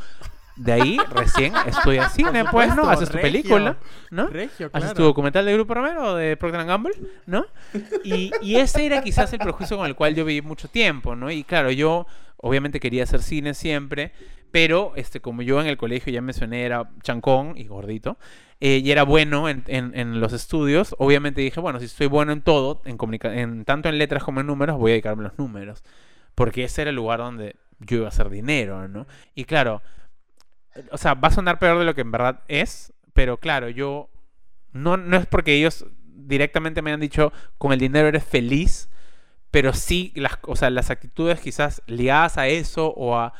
[0.56, 2.76] de ahí recién estudias cine, pues, ¿no?
[2.76, 3.32] supuesto, Haces tu regio.
[3.32, 3.78] película,
[4.12, 4.28] ¿no?
[4.28, 4.94] Regio, Haces claro.
[4.96, 6.94] tu documental de Grupo Romero de Procter Gamble,
[7.26, 7.46] ¿no?
[8.04, 11.30] Y, y ese era quizás el prejuicio con el cual yo viví mucho tiempo, ¿no?
[11.30, 14.12] Y claro, yo obviamente quería hacer cine siempre,
[14.52, 18.18] pero este, como yo en el colegio ya mencioné era chancón y gordito,
[18.62, 22.32] eh, y era bueno en, en- en los estudios, obviamente dije, bueno, si soy bueno
[22.32, 25.38] en todo, en, en tanto en letras como en números, voy a dedicarme a los
[25.38, 25.84] números,
[26.36, 29.08] porque ese era el lugar donde yo iba a hacer dinero, ¿no?
[29.34, 29.82] Y claro,
[30.92, 34.10] o sea, va a sonar peor de lo que en verdad es, pero claro, yo
[34.74, 38.90] no, no es porque ellos directamente me han dicho con el dinero eres feliz,
[39.52, 43.34] pero sí las, o sea, las actitudes quizás ligadas a eso o a...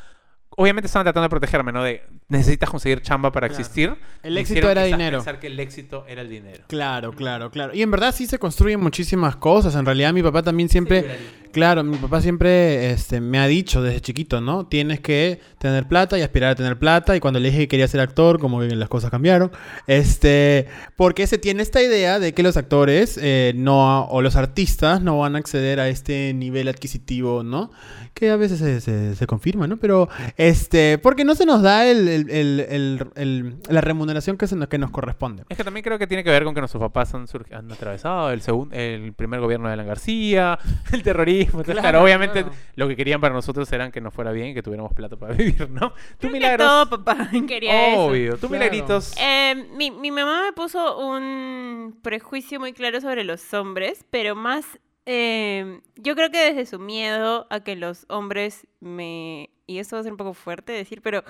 [0.58, 1.82] Obviamente estaban tratando de protegerme, ¿no?
[1.82, 3.60] De necesitas conseguir chamba para Claro.
[3.60, 3.94] existir.
[4.22, 5.18] El éxito era dinero.
[5.18, 6.64] pensar que el éxito era el dinero.
[6.68, 7.74] Claro, claro, claro.
[7.74, 9.74] Y en verdad sí se construyen muchísimas cosas.
[9.74, 11.18] En realidad mi papá también siempre,
[11.56, 14.66] claro, mi papá siempre este, me ha dicho desde chiquito, ¿no?
[14.66, 17.16] Tienes que tener plata y aspirar a tener plata.
[17.16, 19.50] Y cuando le dije que quería ser actor, como que las cosas cambiaron.
[19.86, 20.66] Este,
[20.96, 25.18] porque se tiene esta idea de que los actores eh, no, o los artistas no
[25.20, 27.70] van a acceder a este nivel adquisitivo, ¿no?
[28.12, 29.78] Que a veces se, se- se confirma, ¿no?
[29.78, 35.44] Pero, este, porque no se nos da el, la remuneración que, se nos, corresponde.
[35.48, 38.30] Es que también creo que tiene que ver con que nuestros papás han, han atravesado
[38.30, 38.42] el,
[38.72, 40.58] el primer gobierno de Alan García,
[40.92, 41.45] el terrorismo.
[41.64, 42.56] Claro, Claro, obviamente claro.
[42.74, 45.34] lo que querían para nosotros eran que nos fuera bien y que tuviéramos plata para
[45.36, 45.92] vivir, ¿no?
[46.18, 46.66] Tú, Milagros.
[46.66, 48.00] todo papá quería eso.
[48.06, 48.32] Obvio.
[48.38, 48.52] Tú, Claro.
[48.64, 49.14] Milagritos.
[49.20, 54.64] Eh, mi, mi mamá me puso un prejuicio muy claro sobre los hombres, pero más,
[55.06, 60.00] eh, yo creo que desde su miedo a que los hombres me, y esto va
[60.00, 61.22] a ser un poco fuerte decir, pero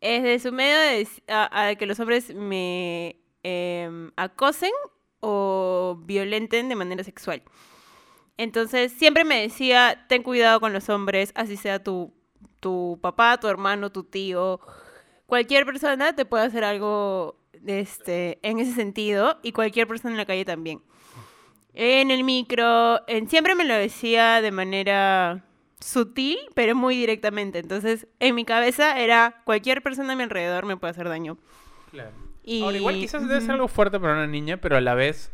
[0.00, 4.70] es de su miedo de a, a que los hombres me em, acosen
[5.20, 7.42] o violenten de manera sexual.
[8.40, 12.10] Entonces siempre me decía, ten cuidado con los hombres, así sea tu,
[12.58, 14.60] tu papá, tu hermano, tu tío,
[15.26, 20.24] cualquier persona te puede hacer algo este, en ese sentido y cualquier persona en la
[20.24, 20.80] calle también.
[21.74, 25.44] En el micro, en, siempre me lo decía de manera
[25.78, 27.58] sutil, pero muy directamente.
[27.58, 31.36] Entonces, en mi cabeza era cualquier persona a mi alrededor me puede hacer daño.
[31.90, 32.12] Claro.
[32.42, 32.62] Y...
[32.62, 35.30] Ahora, igual quizás debe ser algo fuerte para una niña, pero a la vez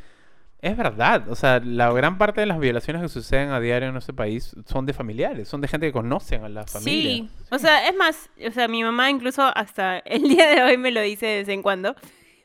[0.67, 1.29] es verdad.
[1.29, 4.55] O sea, la gran parte de las violaciones que suceden a diario en nuestro país
[4.67, 7.11] son de familiares, son de gente que conocen a la familia.
[7.15, 10.77] Sí, o sea, es más, o sea, mi mamá incluso hasta el día de hoy
[10.77, 11.95] me lo dice de vez en cuando,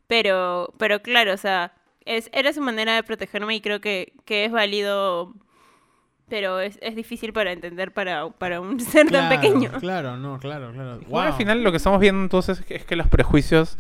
[0.08, 1.74] pero, pero claro, o sea,
[2.06, 5.34] es, era su manera de protegerme y creo que, que es válido,
[6.28, 9.72] pero es, es difícil para entender para, para un ser tan Claro, pequeño.
[9.80, 11.00] Claro, no, claro, claro.
[11.02, 11.38] Igual al Wow.
[11.38, 13.78] final lo que estamos viendo entonces es que, es que los prejuicios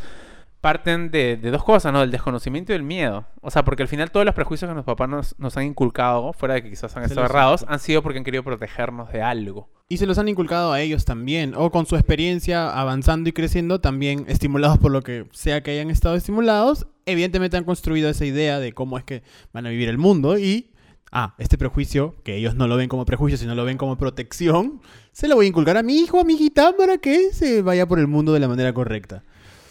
[0.61, 1.99] parten de, de dos cosas, ¿no?
[1.99, 3.25] Del desconocimiento y del miedo.
[3.41, 6.31] O sea, porque al final todos los prejuicios que nuestros papás nos, nos han inculcado,
[6.33, 9.67] fuera de que quizás han estado errados, han sido porque han querido protegernos de algo.
[9.89, 13.81] Y se los han inculcado a ellos también, o con su experiencia avanzando y creciendo,
[13.81, 18.59] también estimulados por lo que sea que hayan estado estimulados, evidentemente han construido esa idea
[18.59, 20.71] de cómo es que van a vivir el mundo y,
[21.11, 24.79] ah, este prejuicio, que ellos no lo ven como prejuicio, sino lo ven como protección,
[25.11, 27.85] se lo voy a inculcar a mi hijo, a mi hijita, para que se vaya
[27.85, 29.23] por el mundo de la manera correcta.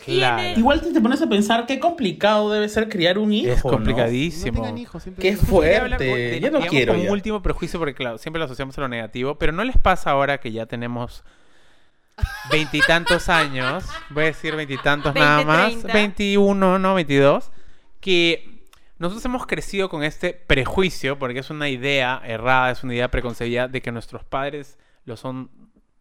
[0.04, 0.58] Claro.
[0.58, 3.52] Igual te, te pones a pensar qué complicado debe ser criar un hijo.
[3.52, 3.70] Es ¿no?
[3.70, 4.76] No complicadísimo.
[4.76, 5.42] hijos, Qué digo.
[5.42, 6.40] fuerte.
[6.40, 7.08] Yo no quiero como ya.
[7.10, 10.10] un último prejuicio, porque claro, siempre lo asociamos a lo negativo, pero ¿no les pasa
[10.10, 11.22] ahora que ya tenemos
[12.50, 13.84] veintitantos años?
[14.10, 15.68] Voy a decir veintitantos nada 20, más.
[15.70, 15.92] 30.
[15.92, 17.50] 21, no 22.
[18.00, 18.64] Que
[18.98, 23.68] nosotros hemos crecido con este prejuicio, porque es una idea errada, es una idea preconcebida
[23.68, 25.50] de que nuestros padres lo son,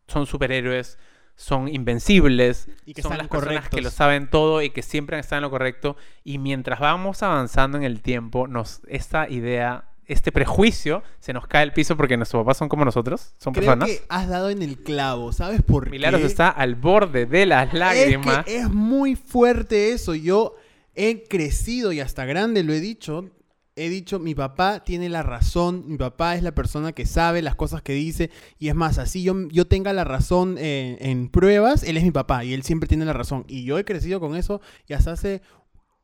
[0.08, 0.98] son superhéroes,
[1.40, 3.78] son invencibles, Y que son están las personas correctos.
[3.78, 5.96] que lo saben todo y que siempre han estado en lo correcto.
[6.26, 11.64] Y mientras vamos avanzando en el tiempo, nos, esta idea, este prejuicio, se nos cae
[11.64, 13.90] al piso porque nuestros papás son como nosotros, son Creo personas.
[13.90, 16.28] que has dado en el clavo, ¿sabes por Milagros qué?
[16.28, 18.40] está al borde de las lágrimas.
[18.40, 20.16] Es que es muy fuerte eso.
[20.16, 20.58] Yo
[20.94, 23.30] he crecido y hasta grande lo he dicho.
[23.80, 27.56] He dicho, mi papá tiene la razón, mi papá es la persona que sabe las
[27.56, 28.30] cosas que dice.
[28.58, 32.12] Y es más, así yo, yo tenga la razón en, en pruebas, él es mi
[32.12, 33.46] papá y él siempre tiene la razón.
[33.48, 35.42] Y yo he crecido con eso y hasta hace,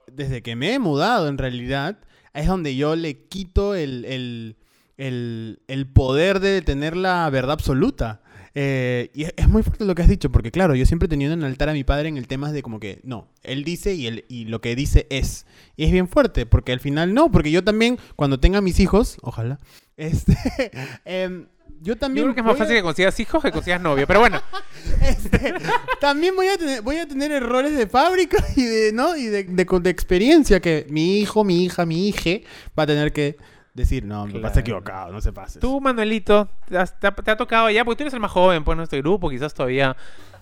[0.08, 2.00] desde que me he mudado en realidad,
[2.34, 4.56] es donde yo le quito el, el,
[4.98, 8.22] el, el poder de tener la verdad absoluta.
[8.58, 11.34] Eh, y es, muy fuerte lo que has dicho, porque claro, yo siempre he tenido
[11.34, 14.08] en altar a mi padre en el tema de como que, no, él dice y,
[14.08, 15.46] él, y lo que dice es.
[15.76, 19.18] Y es bien fuerte, porque al final no, porque yo también, cuando tenga mis hijos,
[19.22, 19.60] ojalá,
[19.98, 20.38] este,
[21.06, 21.48] em,
[21.82, 22.26] yo Yo también...
[22.28, 24.08] creo que es más a- fácil que consigas hijos que consigas novio.
[24.08, 24.42] Pero bueno,
[25.02, 25.54] este,
[26.00, 29.18] también voy a tener, voy a tener errores de fábrica y de, ¿no?
[29.18, 32.44] Y de, de, de experiencia que mi hijo, mi hija, mi hije
[32.80, 33.36] va a tener que
[33.76, 34.80] decir, no, mi papá está Claro.
[34.80, 35.60] equivocado, no se pases.
[35.62, 38.32] tú, Manuelito, te, has- te ha, te ha tocado ya, porque tú eres el más
[38.32, 39.30] joven pues, en nuestro grupo.
[39.30, 39.96] Quizás todavía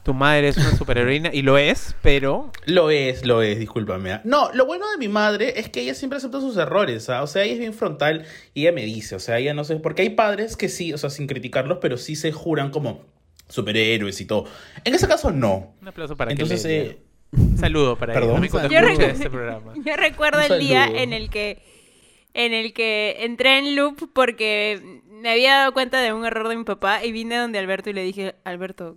[0.03, 4.11] tu madre es una superheroína y lo es, pero Lo es, lo es, discúlpame.
[4.11, 4.21] ah.
[4.25, 7.23] No, lo bueno de mi madre es que ella siempre acepta sus errores, ¿ah?
[7.23, 9.77] O sea, ella es bien frontal y ella me dice, o sea, ella no sé,
[9.77, 13.01] porque hay padres que sí, o sea, sin criticarlos, pero sí se juran como
[13.49, 14.45] superhéroes y todo.
[14.83, 15.73] En ese caso, no.
[15.81, 16.99] un aplauso para Entonces, que le- eh,
[17.35, 18.43] Un saludo para Perdón.
[18.43, 18.51] ella.
[18.51, 19.73] también cuando Yo este programa.
[19.83, 21.63] Yo recuerdo el día en el que
[22.33, 26.57] en el que entré en loop porque me había dado cuenta de un error de
[26.57, 28.95] mi papá y vine donde Alberto y le dije, Alberto,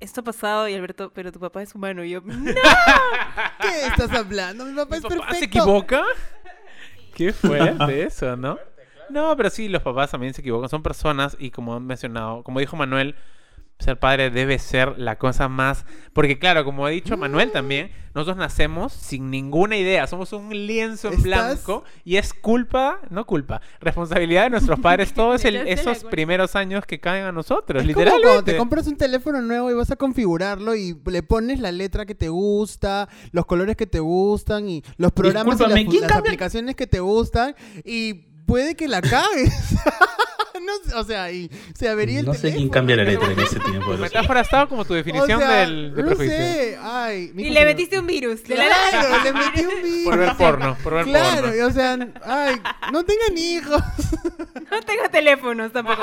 [0.00, 2.04] esto ha pasado y Alberto, pero tu papá es humano.
[2.04, 2.44] Y yo, no.
[3.60, 4.64] ¿Qué estás hablando?
[4.66, 5.38] Mi papá ¿Mi es papá perfecto.
[5.38, 6.02] se equivoca?
[7.14, 8.58] Qué fuerte eso, ¿no?
[9.08, 10.68] No, pero sí, los papás también se equivocan.
[10.68, 13.14] Son personas y como han mencionado, como dijo Manuel,
[13.80, 15.84] ser padre debe ser la cosa más...
[16.12, 20.06] Porque claro, como ha dicho Manuel también, nosotros nacemos sin ninguna idea.
[20.06, 21.24] Somos un lienzo en ¿Estás?
[21.24, 26.86] blanco y es culpa, no culpa, responsabilidad de nuestros padres todos el- esos primeros años
[26.86, 28.22] que caen a nosotros, Es como literalmente.
[28.28, 32.06] cuando te compras un teléfono nuevo y vas a configurarlo y le pones la letra
[32.06, 36.12] que te gusta, los colores que te gustan y los programas y las, ¿quién las
[36.12, 38.14] aplicaciones que te gustan y
[38.46, 39.52] puede que la cagues.
[40.64, 43.40] No sé, o sea, y se avería el no sé quién cambia la letra en
[43.40, 43.92] ese tiempo.
[43.92, 46.36] Tu metáfora estaba como tu definición O sea, del, del no prejuicio.
[46.36, 47.32] sé, ay.
[47.36, 48.48] Y le metiste un virus.
[48.48, 50.04] Le la- Claro, le metí un virus.
[50.04, 51.66] Por ver porno, por ver Claro, porno.
[51.66, 52.60] o sea, ay,
[52.92, 53.82] no tengan hijos.
[54.70, 56.02] No tengo teléfonos tampoco.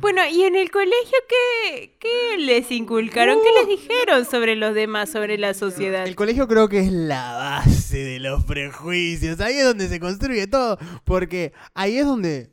[0.00, 3.38] Bueno, ¿y en el colegio qué, qué les inculcaron?
[3.42, 6.06] ¿Qué les dijeron sobre los demás, sobre la sociedad?
[6.06, 9.40] El colegio creo que es la base de los prejuicios.
[9.40, 10.78] Ahí es donde se construye todo.
[11.04, 12.50] Porque ahí es donde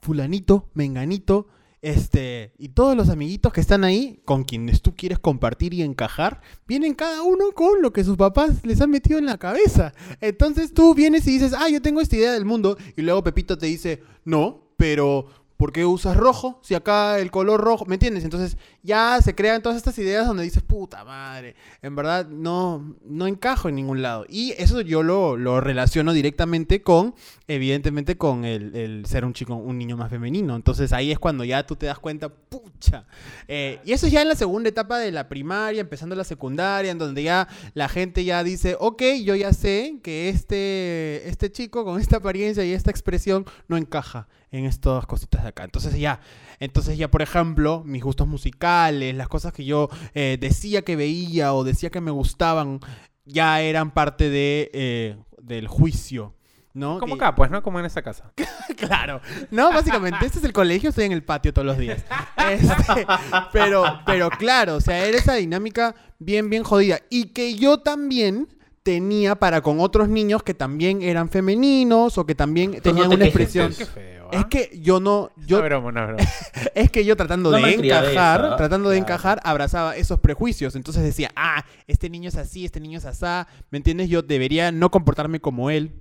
[0.00, 1.48] fulanito, menganito,
[1.80, 6.40] este, y todos los amiguitos que están ahí, con quienes tú quieres compartir y encajar,
[6.66, 9.92] vienen cada uno con lo que sus papás les han metido en la cabeza.
[10.20, 13.58] Entonces tú vienes y dices, ah, yo tengo esta idea del mundo, y luego Pepito
[13.58, 15.26] te dice, no, pero
[15.62, 16.58] ¿por qué usas rojo?
[16.60, 18.24] Si acá el color rojo, ¿me entiendes?
[18.24, 23.28] Entonces ya se crean todas estas ideas donde dices, puta madre, en verdad no, no
[23.28, 24.26] encajo en ningún lado.
[24.28, 27.14] Y eso yo lo, lo relaciono directamente con,
[27.46, 30.56] evidentemente, con el, el ser un chico, un niño más femenino.
[30.56, 33.06] Entonces ahí es cuando ya tú te das cuenta, pucha.
[33.46, 36.98] Eh, y eso ya en la segunda etapa de la primaria, empezando la secundaria, en
[36.98, 42.00] donde ya la gente ya dice, ok, yo ya sé que este, este chico con
[42.00, 45.51] esta apariencia y esta expresión no encaja en estas cositas de acá.
[45.56, 46.20] Entonces ya,
[46.58, 51.54] entonces ya, por ejemplo, mis gustos musicales, las cosas que yo eh, decía que veía
[51.54, 52.80] o decía que me gustaban,
[53.24, 56.34] ya eran parte de, eh, del juicio
[56.74, 56.98] ¿no?
[56.98, 57.62] Como Que- acá, pues, ¿no?
[57.62, 58.32] Como en esta casa.
[58.76, 59.20] Claro.
[59.50, 62.04] No, básicamente, este es el colegio, estoy en el patio todos los días.
[62.50, 63.06] Este,
[63.52, 66.98] pero, pero claro, o sea, era esa dinámica bien, bien jodida.
[67.10, 68.48] Y que yo también
[68.82, 73.24] tenía para con otros niños que también eran femeninos o que también tenían te una
[73.24, 73.72] expresión.
[73.76, 74.36] Qué feo, ¿ah?
[74.36, 76.16] Es que yo no, yo, Una broma,
[76.74, 79.12] es que yo tratando de encajar, tratando de claro.
[79.12, 80.74] encajar, abrazaba esos prejuicios.
[80.74, 84.08] Entonces decía, ah, este niño es así, este niño es asá, ¿me entiendes?
[84.08, 85.92] Yo debería no comportarme como él,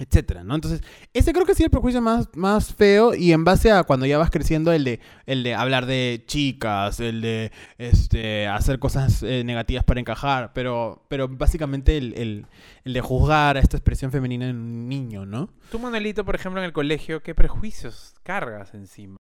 [0.00, 0.54] etcétera, ¿no?
[0.54, 0.82] Entonces,
[1.12, 4.06] ese creo que sí es el prejuicio más, más feo y en base a cuando
[4.06, 9.22] ya vas creciendo el de, el de hablar de chicas, el de este, hacer cosas
[9.22, 12.46] eh, negativas para encajar, pero, pero básicamente el, el,
[12.84, 15.50] el de juzgar a esta expresión femenina en un niño, ¿no?
[15.70, 19.19] Tú, Manuelito, por ejemplo, en el colegio, ¿qué prejuicios cargas encima?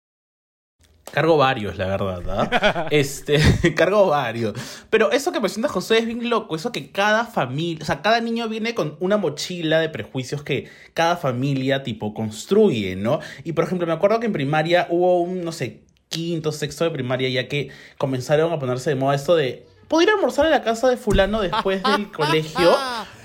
[1.11, 2.87] Cargo varios, la verdad, ¿ah?
[2.91, 3.39] Este,
[3.75, 4.53] cargo varios.
[4.89, 6.55] Pero eso que presenta José es bien loco.
[6.55, 10.69] Eso que cada familia, o sea, cada niño viene con una mochila de prejuicios que
[10.93, 13.19] cada familia, tipo, construye, ¿no?
[13.43, 16.91] Y por ejemplo, me acuerdo que en primaria hubo un, no sé, quinto, sexto de
[16.91, 19.65] primaria, ya que comenzaron a ponerse de moda esto de.
[19.87, 22.75] ¿Puedo ir a almorzar a la casa de Fulano después del colegio?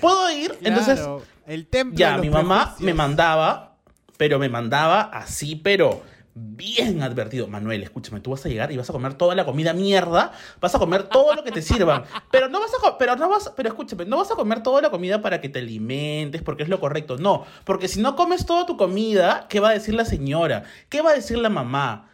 [0.01, 0.57] ¿Puedo ir?
[0.63, 2.81] Entonces, Claro, el templo ya, de los mi mamá prejuicios.
[2.85, 3.75] me mandaba,
[4.17, 6.01] pero me mandaba así, pero
[6.35, 7.47] bien advertido.
[7.47, 10.75] Manuel, escúchame, tú vas a llegar y vas a comer toda la comida mierda, vas
[10.75, 13.69] a comer todo lo que te sirvan, pero no vas a, pero no vas, pero
[13.69, 16.79] escúchame, no vas a comer toda la comida para que te alimentes, porque es lo
[16.79, 17.17] correcto.
[17.17, 20.63] No, porque si no comes toda tu comida, ¿qué va a decir la señora?
[20.89, 22.11] ¿Qué va a decir la mamá?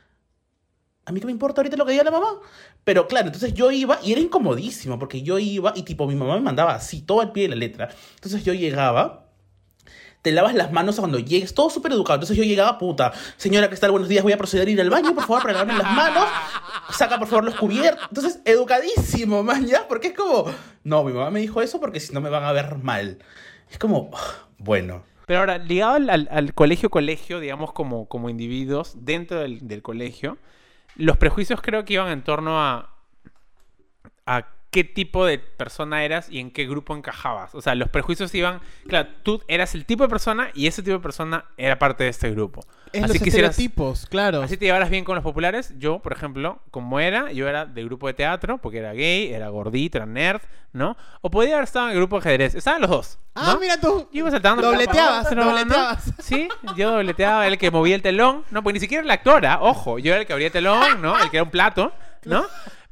[1.06, 2.40] A mí qué me importa ahorita lo que diga la mamá.
[2.84, 6.36] Pero claro, entonces yo iba y era incomodísimo porque yo iba y tipo mi mamá
[6.36, 7.90] me mandaba así, todo al pie de la letra.
[8.16, 9.31] Entonces yo llegaba,
[10.22, 12.16] te lavas las manos cuando llegues, todo súper educado.
[12.18, 13.92] Entonces yo llegaba, puta, señora, ¿qué tal?
[13.92, 16.26] Buenos días, voy a proceder a ir al baño, por favor, para lavarme las manos.
[16.92, 18.06] Saca, por favor, los cubiertos.
[18.10, 19.88] Entonces, educadísimo, man, ¿ya?
[19.88, 20.46] Porque es como,
[20.84, 23.18] no, mi mamá me dijo eso porque si no me van a ver mal.
[23.72, 24.12] Es como,
[24.58, 25.04] bueno.
[25.26, 30.38] Pero ahora, ligado al, al- al colegio-colegio, digamos, como, como individuos dentro del, del colegio,
[30.98, 32.94] los prejuicios creo que iban en torno a,
[34.26, 37.54] a qué tipo de persona eras y en qué grupo encajabas.
[37.54, 40.96] O sea, los prejuicios iban, claro, tú eras el tipo de persona y ese tipo
[40.96, 42.62] de persona era parte de este grupo.
[42.94, 44.42] Es así los estereotipos, claro.
[44.42, 45.74] así te llevaras bien con los populares.
[45.78, 49.50] Yo, por ejemplo, como era, yo era del grupo de teatro, porque era gay, era
[49.50, 50.96] gordito, era nerd, ¿no?
[51.20, 52.56] O podía haber estado en el grupo de ajedrez.
[52.56, 53.20] Estaban los dos.
[53.36, 53.60] Ah, ¿no?
[53.60, 54.10] mira tú.
[54.12, 54.62] Yo iba saltando.
[54.62, 55.46] Dobleteabas, ¿no?
[55.46, 56.04] dobleteabas.
[56.20, 58.46] Sí, yo dobleteaba, el que movía el telón.
[58.52, 60.00] No, porque ni siquiera era la actora, ojo.
[60.00, 61.18] Yo era el que abría el telón, ¿no?
[61.18, 61.92] El que era un plato,
[62.24, 62.46] ¿no?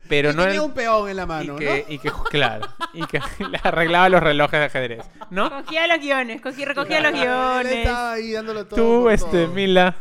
[0.10, 1.94] Pero Y no tenía el- un peón en la mano, y que, ¿no?
[1.94, 3.20] y que, claro, y que
[3.64, 5.50] arreglaba los relojes de ajedrez, ¿no?
[5.50, 7.72] Cogía los guiones, cogí, recogía los Él guiones.
[7.74, 8.80] estaba ahí dándolo todo.
[9.04, 9.54] Tú, este, todo.
[9.54, 9.96] Mila.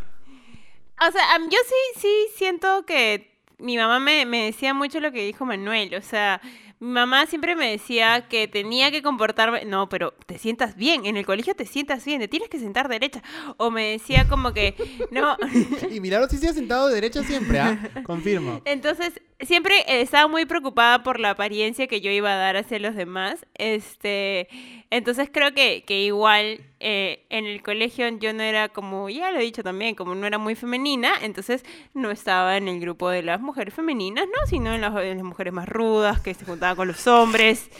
[1.01, 5.25] O sea, yo sí, sí siento que mi mamá me, me decía mucho lo que
[5.25, 5.94] dijo Manuel.
[5.94, 6.40] O sea,
[6.81, 9.64] mi mamá siempre me decía que tenía que comportarme.
[9.64, 11.07] No, pero te sientas bien.
[11.07, 12.21] En el colegio te sientas bien.
[12.21, 13.23] Te tienes que sentar derecha.
[13.59, 14.75] O me decía como que.
[15.12, 15.37] No.
[15.90, 17.79] Y Milagro sí se ha sentado de derecha siempre, ¿ah?
[18.05, 18.61] Confirmo.
[18.64, 22.94] Entonces, siempre estaba muy preocupada por la apariencia que yo iba a dar hacia los
[22.94, 23.46] demás.
[23.55, 24.48] Este,
[24.90, 29.38] entonces creo que, que igual eh, en el colegio yo no era como, ya lo
[29.38, 33.22] he dicho también, como no era muy femenina, entonces no estaba en el grupo de
[33.22, 34.46] las mujeres femeninas, ¿no?
[34.48, 37.70] Sino en las, en las mujeres más rudas, que se juntaban con los hombres.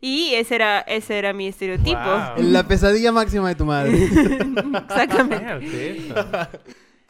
[0.00, 1.98] Y ese era, ese era mi estereotipo.
[1.98, 2.42] Guau.
[2.42, 4.04] La pesadilla máxima de tu madre.
[4.88, 6.02] Exactamente.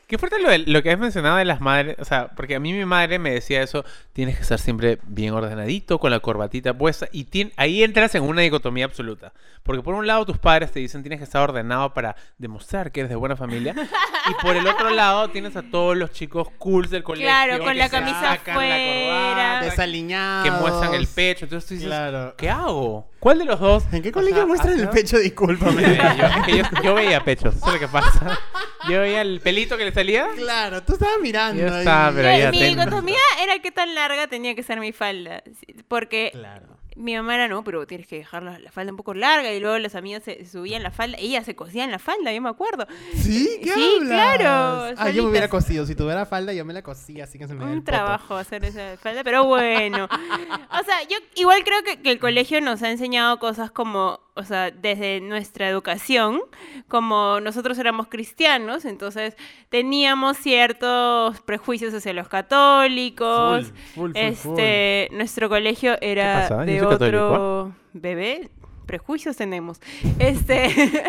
[0.07, 2.61] Qué fuerte lo, de- lo que has mencionado de las madres, o sea, porque a
[2.61, 6.75] mí mi madre me decía eso, tienes que estar siempre bien ordenadito, con la corbatita
[6.79, 9.33] puesta, y tien- ahí entras en una dicotomía absoluta.
[9.65, 13.01] Porque por un lado tus padres te dicen tienes que estar ordenado para demostrar que
[13.01, 13.75] eres de buena familia,
[14.31, 17.27] y por el otro lado tienes a todos los chicos cools del colegio.
[17.29, 19.61] Claro, con que la se camisa afuera.
[19.65, 20.45] Desaliñados.
[20.45, 22.35] que muestran el pecho, entonces tú dices, Claro.
[22.37, 23.11] ¿qué hago?
[23.19, 23.83] ¿Cuál de los dos?
[23.93, 25.19] ¿En qué O colegio sea, muestran el ¿hacia- pecho?
[25.19, 25.83] Discúlpame.
[25.83, 28.39] yo, es que yo, yo veía pechos, eso es lo que pasa.
[28.89, 30.29] Yo veía el pelito que le salía.
[30.37, 31.61] Claro, tú estabas mirando.
[31.61, 34.79] Yo estaba, pero Eh, ya mi tengo- dicotomía era qué tan larga tenía que ser
[34.81, 35.43] mi falda.
[35.89, 36.67] Porque Claro.
[36.97, 39.53] mi mamá era, no, pero tienes que dejar la, la falda un poco larga.
[39.53, 41.17] Y luego las amigas se subían la falda.
[41.21, 42.87] Ella se cosía en la falda, yo me acuerdo.
[43.15, 43.59] ¿Sí?
[43.63, 44.09] ¿Qué Sí, hablas?
[44.39, 45.85] claro, Ah, yo me hubiera cosido.
[45.87, 47.93] Si tuviera falda, yo me la cosía, así que se me el Un poto.
[47.93, 50.09] trabajo hacer esa falda, pero bueno.
[50.81, 54.45] O sea, yo igual creo que, que el colegio nos ha enseñado cosas como, o
[54.45, 56.41] sea, desde nuestra educación,
[56.89, 59.35] como nosotros éramos cristianos, entonces
[59.71, 63.67] teníamos ciertos prejuicios hacia los católicos.
[63.67, 67.75] Full, full, full, este, nuestro colegio era de otro católico.
[67.95, 68.51] bebé.
[68.87, 69.79] Prejuicios tenemos.
[70.19, 70.67] Este.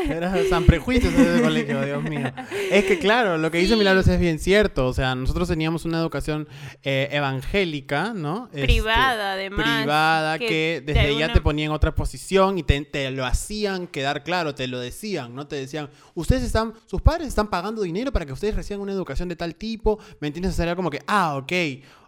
[0.12, 2.32] Era San Prejuicios ese colegio, Dios mío.
[2.72, 3.76] Es que claro, lo que dice.
[3.78, 4.88] Milagros es bien cierto.
[4.88, 6.48] O sea, nosotros teníamos una educación
[6.84, 8.50] eh, evangélica, ¿no?
[8.52, 12.58] Este, Privada, además, Privada, que que, de desde ya alguna- te ponían en otra posición
[12.58, 15.48] y te, te lo hacían quedar claro, te lo decían, ¿no?
[15.48, 19.30] Te decían, ustedes están, sus padres están pagando dinero para que ustedes reciban una educación
[19.30, 20.54] de tal tipo, ¿me entiendes?
[20.54, 21.52] O sea, era como que, ah, ok,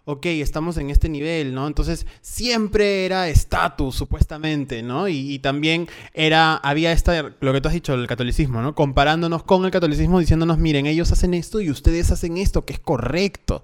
[0.04, 1.66] ok, estamos en este nivel, ¿no?
[1.66, 5.08] Entonces, siempre era estatus, supuestamente, ¿no?
[5.08, 8.74] Y, y también era, había esta, lo que tú has dicho, el catolicismo, ¿no?
[8.74, 12.80] Comparándonos con el catolicismo, diciéndonos, miren, ellos hacen esto y ustedes hacen esto, que es
[12.80, 13.62] correcto.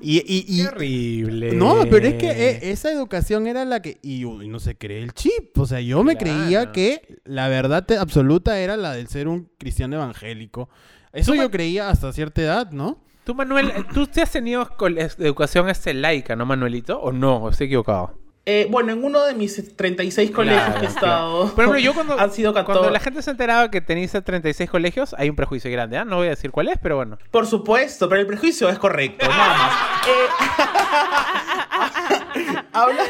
[0.00, 1.52] Y, y- y- Qué horrible.
[1.54, 3.98] no, pero es que eh, esa educación era la que...
[4.00, 5.58] Y, uy, no se cree el chip.
[5.58, 9.96] O sea, yo me creía que la verdad absoluta era la del ser un cristiano
[9.96, 10.68] evangélico.
[11.12, 13.02] Eso yo creía hasta cierta edad, ¿no?
[13.28, 14.66] Tú, Manuel, ¿tú te has tenido
[15.18, 16.98] educación este, laica, ¿no, Manuelito?
[16.98, 17.36] ¿O no?
[17.36, 18.14] ¿O estoy equivocado?
[18.46, 20.94] Eh, bueno, en uno de mis 36 colegios Claro, que he claro.
[20.94, 21.54] estado.
[21.54, 22.90] Por ejemplo, yo cuando, han sido cuando 14.
[22.90, 26.06] la gente se enteraba que tenías 36 colegios, hay un prejuicio grande, ¿ah?
[26.06, 27.18] No voy a decir cuál es, pero bueno.
[27.30, 29.72] Por supuesto, pero el prejuicio es correcto, nada más.
[30.08, 30.24] Eh,
[32.72, 33.04] ahora,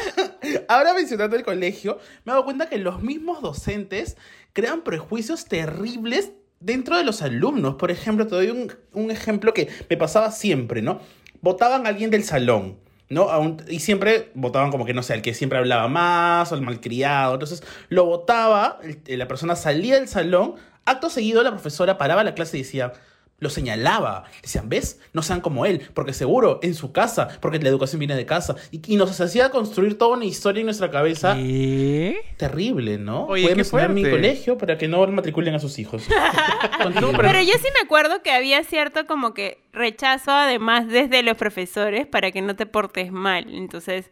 [0.67, 4.17] ahora mencionando el colegio, me he dado cuenta que los mismos docentes
[4.51, 7.75] crean prejuicios terribles dentro de los alumnos.
[7.75, 10.99] Por ejemplo, te doy un, un ejemplo que me pasaba siempre, ¿no?
[11.41, 12.77] Votaban a alguien del salón.
[13.09, 13.29] ¿no?
[13.29, 16.61] A y siempre votaban como que, no sé, el que siempre hablaba más o el
[16.61, 17.33] malcriado.
[17.33, 20.55] Entonces lo votaba, la persona salía del salón,
[20.85, 22.93] acto seguido la profesora paraba la clase y decía,
[23.39, 24.25] lo señalaba.
[24.41, 24.99] Decían, ¿ves?
[25.13, 28.55] No sean como él, porque seguro en su casa, porque la educación viene de casa.
[28.71, 32.21] Y, y nos hacía construir toda una historia en nuestra cabeza ¿Qué?
[32.37, 33.25] terrible, ¿no?
[33.25, 36.03] Oye, qué mencionar mi colegio para que no matriculen a sus hijos.
[36.79, 42.07] Pero yo sí me acuerdo que había cierto como que rechazo además desde los profesores
[42.07, 43.45] para que no te portes mal.
[43.53, 44.09] Entonces,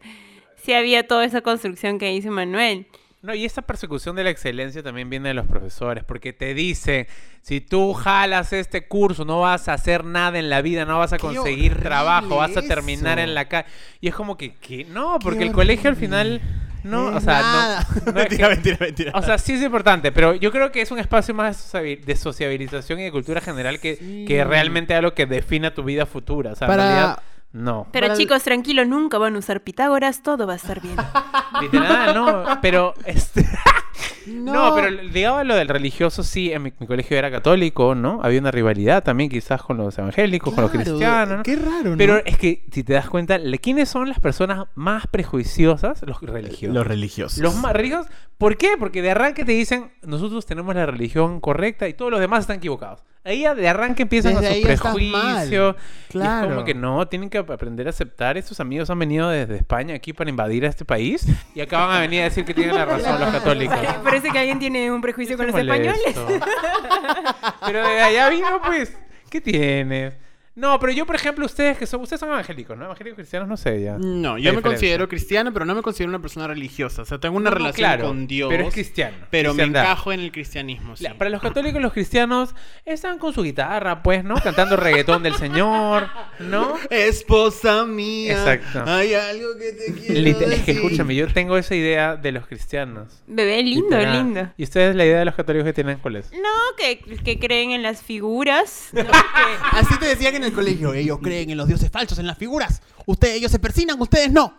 [0.62, 2.86] sí había toda esa construcción que dice Manuel.
[3.20, 7.08] No, y esa persecución de la excelencia también viene de los profesores, porque te dicen,
[7.42, 11.12] si tú jalas este curso, no vas a hacer nada en la vida, no vas
[11.12, 13.26] a conseguir trabajo, vas a terminar eso.
[13.28, 13.66] en la calle.
[14.00, 14.84] Y es como que, ¿qué?
[14.84, 16.40] No, porque el colegio al final,
[16.84, 17.86] no, o sea, nada.
[18.06, 19.12] no, no es mentira, mentira, mentira.
[19.16, 22.04] O sea, sí es importante, pero yo creo que es un espacio más de sociabi-
[22.04, 24.26] de sociabilización y de cultura general que, Sí.
[24.28, 26.52] que realmente algo que defina tu vida futura.
[26.52, 27.22] O sea, Para- en realidad,
[27.52, 27.86] no.
[27.92, 30.96] Pero chicos, tranquilo, nunca van a usar Pitágoras, todo va a estar bien.
[31.62, 32.58] Literal, no.
[32.60, 33.48] Pero, este...
[34.26, 38.20] no, No, pero digamos lo del religioso, sí, en mi, mi colegio era católico, ¿no?
[38.22, 41.42] Había una rivalidad también quizás con los evangélicos, con los cristianos, ¿no?
[41.42, 41.96] Qué raro, ¿no?
[41.96, 46.02] Pero es que, si te das cuenta, ¿quiénes son las personas más prejuiciosas?
[46.02, 46.74] Los religiosos.
[46.74, 47.38] Los religiosos.
[47.38, 48.12] Los más religiosos.
[48.36, 48.76] ¿Por qué?
[48.78, 52.58] Porque de arranque te dicen, nosotros tenemos la religión correcta y todos los demás están
[52.58, 53.02] equivocados.
[53.28, 55.12] Ahí de arranque empiezan Desde estás prejuicios.
[55.22, 55.52] mal.
[55.52, 55.74] Y es
[56.08, 56.48] Claro.
[56.48, 58.38] como que no, tienen que aprender a aceptar.
[58.38, 62.00] Estos amigos han venido desde España aquí para invadir a este país y acaban a
[62.00, 63.76] venir a decir que tienen la razón los católicos.
[64.02, 65.74] Parece que alguien tiene un prejuicio con los Molesto.
[66.00, 66.42] españoles.
[67.66, 68.96] Pero de allá vino, pues,
[69.30, 70.14] ¿qué tienes?
[70.58, 72.86] No, pero yo, por ejemplo, ustedes que son, ustedes son evangélicos, ¿no?
[72.86, 73.96] Evangélicos cristianos, no sé ya.
[73.98, 77.02] No, yo me considero cristiano, pero no me considero una persona religiosa.
[77.02, 78.48] O sea, tengo una No, relación claro, con Dios.
[78.50, 79.16] Pero es cristiano.
[79.30, 81.04] Pero me encajo en el cristianismo, sí.
[81.04, 82.54] La- Para los católicos, los cristianos
[82.84, 84.34] están con su guitarra, pues, ¿no?
[84.36, 86.08] Cantando reggaetón del Señor,
[86.40, 86.74] ¿no?
[86.90, 88.32] Esposa mía.
[88.32, 88.82] Exacto.
[88.90, 90.74] Hay algo que te quiero Lite- es que decir.
[90.76, 93.22] escúchame, yo tengo esa idea de los cristianos.
[93.26, 94.16] Bebé, lindo, Literal.
[94.16, 94.48] lindo.
[94.56, 96.32] ¿Y ustedes la idea de los católicos que tienen cuál es?
[96.32, 98.88] No, que, que creen en las figuras.
[98.92, 99.02] ¿no?
[99.04, 99.08] Que-
[99.72, 100.94] Así te decían en el colegio.
[100.94, 102.82] Ellos creen en los dioses falsos, en las figuras.
[103.06, 104.54] Ustedes, ellos se persinan, ustedes no.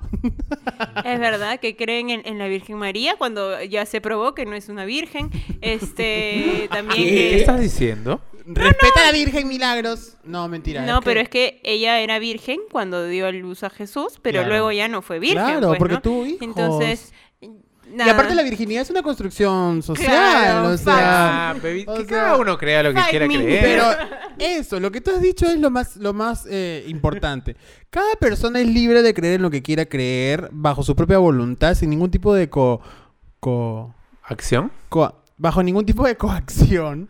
[1.06, 4.56] Es verdad que creen en, en la Virgen María cuando ya se probó que no
[4.56, 5.30] es una virgen.
[5.62, 7.10] Este también ¿Qué?
[7.10, 8.22] ¿Qué que estás diciendo?
[8.46, 10.16] Respeta a la Virgen Milagros.
[10.24, 10.84] No, mentira.
[10.84, 14.50] no, pero es que ella era virgen cuando dio a luz a Jesús, pero Claro.
[14.50, 15.38] luego ya no fue virgen.
[15.46, 16.02] Claro, pues, porque ¿no?
[16.02, 16.40] tuvo hijos.
[17.98, 20.08] Y aparte la virginidad es una construcción social.
[20.08, 23.36] Claro, o sea, Ah, baby, o que sea, cada uno crea lo que quiera me.
[23.36, 23.62] creer.
[23.64, 23.86] Pero
[24.38, 27.56] eso, lo que tú has dicho es lo más, lo más eh, importante.
[27.90, 31.74] Cada persona es libre de creer en lo que quiera creer bajo su propia voluntad,
[31.76, 32.82] sin ningún tipo de co,
[33.40, 34.72] co- ¿Acción?
[34.90, 37.10] co- bajo ningún tipo de coacción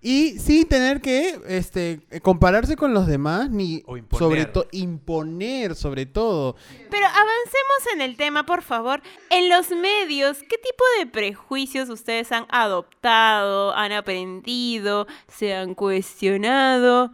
[0.00, 4.18] y sin tener que este compararse con los demás ni O imponer.
[4.18, 6.56] sobre todo imponer sobre todo.
[6.90, 9.02] Pero avancemos en el tema, por favor.
[9.30, 17.10] En los medios, ¿qué tipo de prejuicios ustedes han adoptado, han aprendido, se han cuestionado?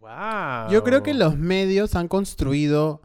[0.00, 0.70] Wow.
[0.70, 3.02] Yo creo que los medios han construido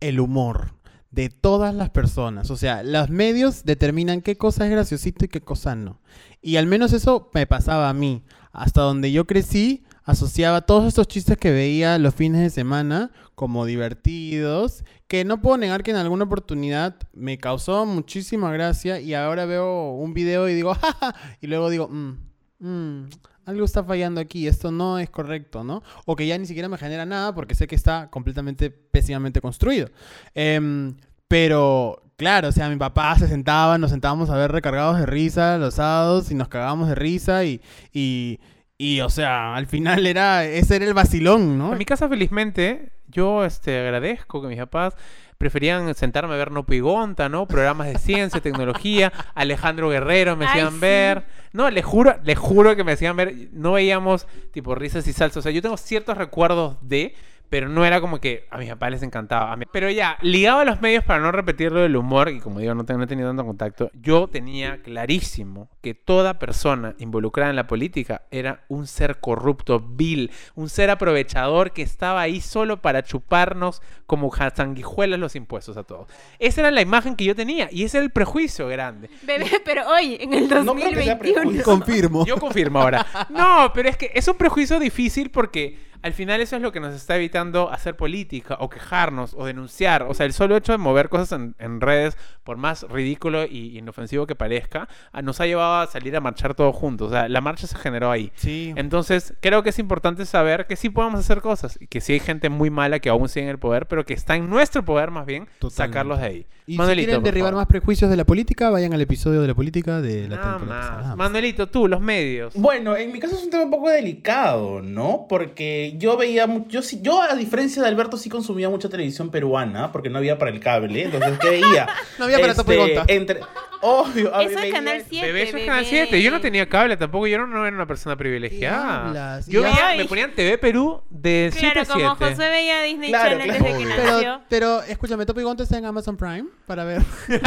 [0.00, 0.74] el humor
[1.10, 2.50] de todas las personas.
[2.50, 6.00] O sea, los medios determinan qué cosa es graciosito y qué cosa no.
[6.40, 8.24] Y al menos eso me pasaba a mí.
[8.58, 13.64] Hasta donde yo crecí, asociaba todos estos chistes que veía los fines de semana como
[13.66, 19.44] divertidos, que no puedo negar que en alguna oportunidad me causó muchísima gracia y ahora
[19.44, 22.18] veo un video y digo, jaja, y luego digo, "Mm,
[22.58, 23.08] mm,
[23.46, 25.84] algo está fallando aquí, esto no es correcto, ¿no?
[26.04, 29.88] O que ya ni siquiera me genera nada porque sé que está completamente pésimamente construido.
[30.34, 30.96] Em,
[31.28, 35.56] pero, claro, o sea, mi papá se sentaba, nos sentábamos a ver recargados de risa
[35.56, 37.62] los sábados y nos cagábamos de risa y,
[37.92, 38.40] y,
[38.76, 41.72] y, o sea, al final era, ese era el vacilón, ¿no?
[41.72, 44.94] En mi casa, felizmente, yo este, agradezco que mis papás
[45.38, 47.46] preferían sentarme a ver No Pigonta, ¿no?
[47.46, 50.78] Programas de ciencia, tecnología, Alejandro Guerrero me Ay, hacían sí.
[50.80, 51.24] ver.
[51.52, 53.34] No, le juro, le juro que me hacían ver.
[53.52, 55.38] No veíamos tipo risas y salsa.
[55.38, 57.14] O sea, yo tengo ciertos recuerdos de.
[57.50, 59.52] Pero no era como que a mis papás les encantaba.
[59.52, 62.40] A mí- Pero ya, ligado a los medios para no repetir lo del humor, y
[62.40, 66.94] como digo, no, tengo, no he tenido tanto contacto, yo tenía clarísimo que toda persona
[66.98, 72.40] involucrada en la política era un ser corrupto, vil, un ser aprovechador que estaba ahí
[72.40, 76.08] solo para chuparnos como sanguijuelas los impuestos a todos.
[76.38, 79.08] Esa era la imagen que yo tenía y ese era el prejuicio grande.
[79.22, 81.34] Bebé, pero hoy, en el No creo que sea 2021.
[81.40, 81.64] prejuicio.
[81.64, 82.26] Confirmo.
[82.26, 83.06] Yo confirmo ahora.
[83.30, 86.80] No, pero es que es un prejuicio difícil porque al final eso es lo que
[86.80, 90.02] nos está evitando hacer política o quejarnos o denunciar.
[90.04, 93.78] O sea, el solo hecho de mover cosas en, en redes, por más ridículo y
[93.78, 97.08] inofensivo que parezca, a- nos ha llevado a salir a marchar todos juntos.
[97.08, 98.32] O sea, la marcha se generó ahí.
[98.36, 98.72] Sí.
[98.76, 102.20] Entonces, creo que es importante saber que sí podemos hacer cosas y que sí hay
[102.20, 105.10] gente muy mala que aún sigue en el poder, pero que está en nuestro poder
[105.10, 105.76] más bien Totalmente.
[105.76, 106.46] sacarlos de ahí.
[106.66, 109.54] Y Manuelito, si quieren derribar más prejuicios de la política, vayan al episodio de la
[109.54, 111.16] política de la Nada temporada más.
[111.16, 112.52] Manuelito, tú, los medios.
[112.54, 115.24] Bueno, en mi caso es un tema un poco delicado, ¿no?
[115.28, 120.10] Porque yo veía, yo yo a diferencia de Alberto sí consumía mucha televisión peruana, porque
[120.10, 121.88] no había para el cable, entonces ¿qué veía?
[122.18, 123.04] No había para Topo y Gonta.
[123.06, 123.40] Entre,
[123.80, 125.26] obvio, a Eso es Canal 7.
[125.26, 125.66] Bebé, eso es.
[125.66, 126.20] Canal 7.
[126.22, 127.26] Yo no tenía cable tampoco.
[127.28, 129.40] Yo no, no era una persona privilegiada.
[129.46, 132.00] Yo veía, me ponían TV Perú de 7 Claro, a 7.
[132.02, 133.64] como José veía Disney Claro, Channel claro.
[133.64, 133.94] desde que.
[133.94, 134.40] Pero, nació.
[134.48, 137.02] pero escúchame, Topo y Gonta está en Amazon Prime para ver.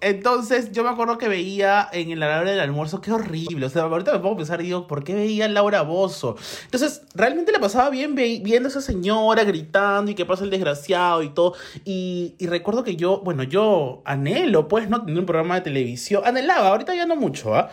[0.00, 3.66] Entonces yo me acuerdo que veía en la hora del almuerzo, qué horrible.
[3.66, 6.36] O sea, ahorita me pongo a pensar y digo, ¿por qué veía Laura Bozo?
[6.64, 10.50] Entonces, realmente la pasaba bien ve- viendo a esa señora gritando y que pasa el
[10.50, 11.54] desgraciado y todo.
[11.84, 15.04] Y, y recuerdo que yo, bueno, yo anhelo, pues, ¿no?
[15.04, 16.22] Tener un programa de televisión.
[16.24, 17.70] Anhelaba, ahorita ya no mucho, ¿ah?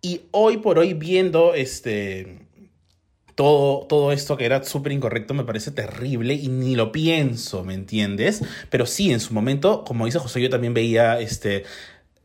[0.00, 2.40] Y hoy por hoy viendo este
[3.34, 7.72] todo, todo esto que era súper incorrecto me parece terrible y ni lo pienso, ¿me
[7.74, 8.42] entiendes?
[8.68, 11.64] Pero sí, en su momento, como dice José, yo también veía este.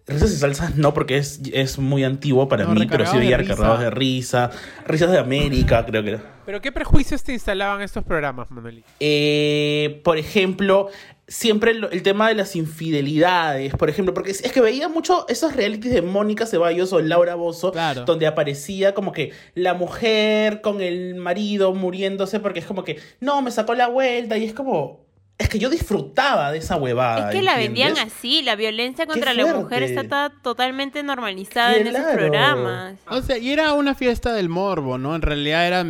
[0.08, 3.36] Risas y salsas no, porque es, es muy antiguo para No, mí, pero sí veía
[3.38, 4.50] recargados de risa,
[4.88, 6.24] risas de América, creo que era.
[6.46, 8.88] Pero ¿qué prejuicios te instalaban estos programas, Manuelito?
[9.02, 10.88] Eh, por ejemplo,
[11.28, 15.54] siempre el tema de las infidelidades, por ejemplo, porque es, es que veía mucho esos
[15.58, 18.06] realities de Mónica Ceballos o Laura Bozo, Claro.
[18.06, 23.42] donde aparecía como que la mujer con el marido muriéndose porque es como que, no,
[23.42, 25.06] me sacó la vuelta y es como,
[25.38, 27.30] es que yo disfrutaba de esa huevada.
[27.30, 27.86] Es que la ¿entiendes?
[27.94, 32.96] vendían así, la violencia contra la mujer está ta- totalmente normalizada en esos programas.
[33.10, 35.16] O sea, y era una fiesta del morbo, ¿no?
[35.16, 35.86] En realidad era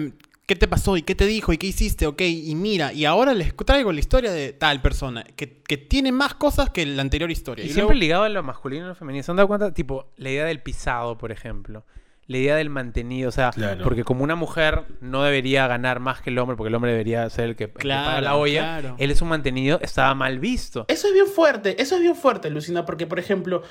[0.45, 0.95] ¿qué te pasó?
[0.97, 1.51] ¿Y qué te dijo?
[1.53, 2.07] ¿Y qué hiciste?
[2.07, 6.11] Ok, y mira, y ahora les traigo la historia de tal persona, que, que tiene
[6.13, 7.63] más cosas que la anterior historia.
[7.65, 9.23] Y, Y, siempre luego- ligado a lo masculino y lo femenino.
[9.23, 9.73] ¿Se han dado cuenta?
[9.73, 11.83] Tipo, la idea del pisado, por ejemplo.
[12.27, 13.29] La idea del mantenido.
[13.29, 13.83] O sea, Claro.
[13.83, 17.29] porque como una mujer no debería ganar más que el hombre, porque el hombre debería
[17.29, 18.95] ser el que, el que Claro, paga la olla, claro.
[18.99, 20.85] él es un mantenido, estaba mal visto.
[20.89, 23.63] Eso es bien fuerte, eso es bien fuerte, Lucina, porque, por ejemplo,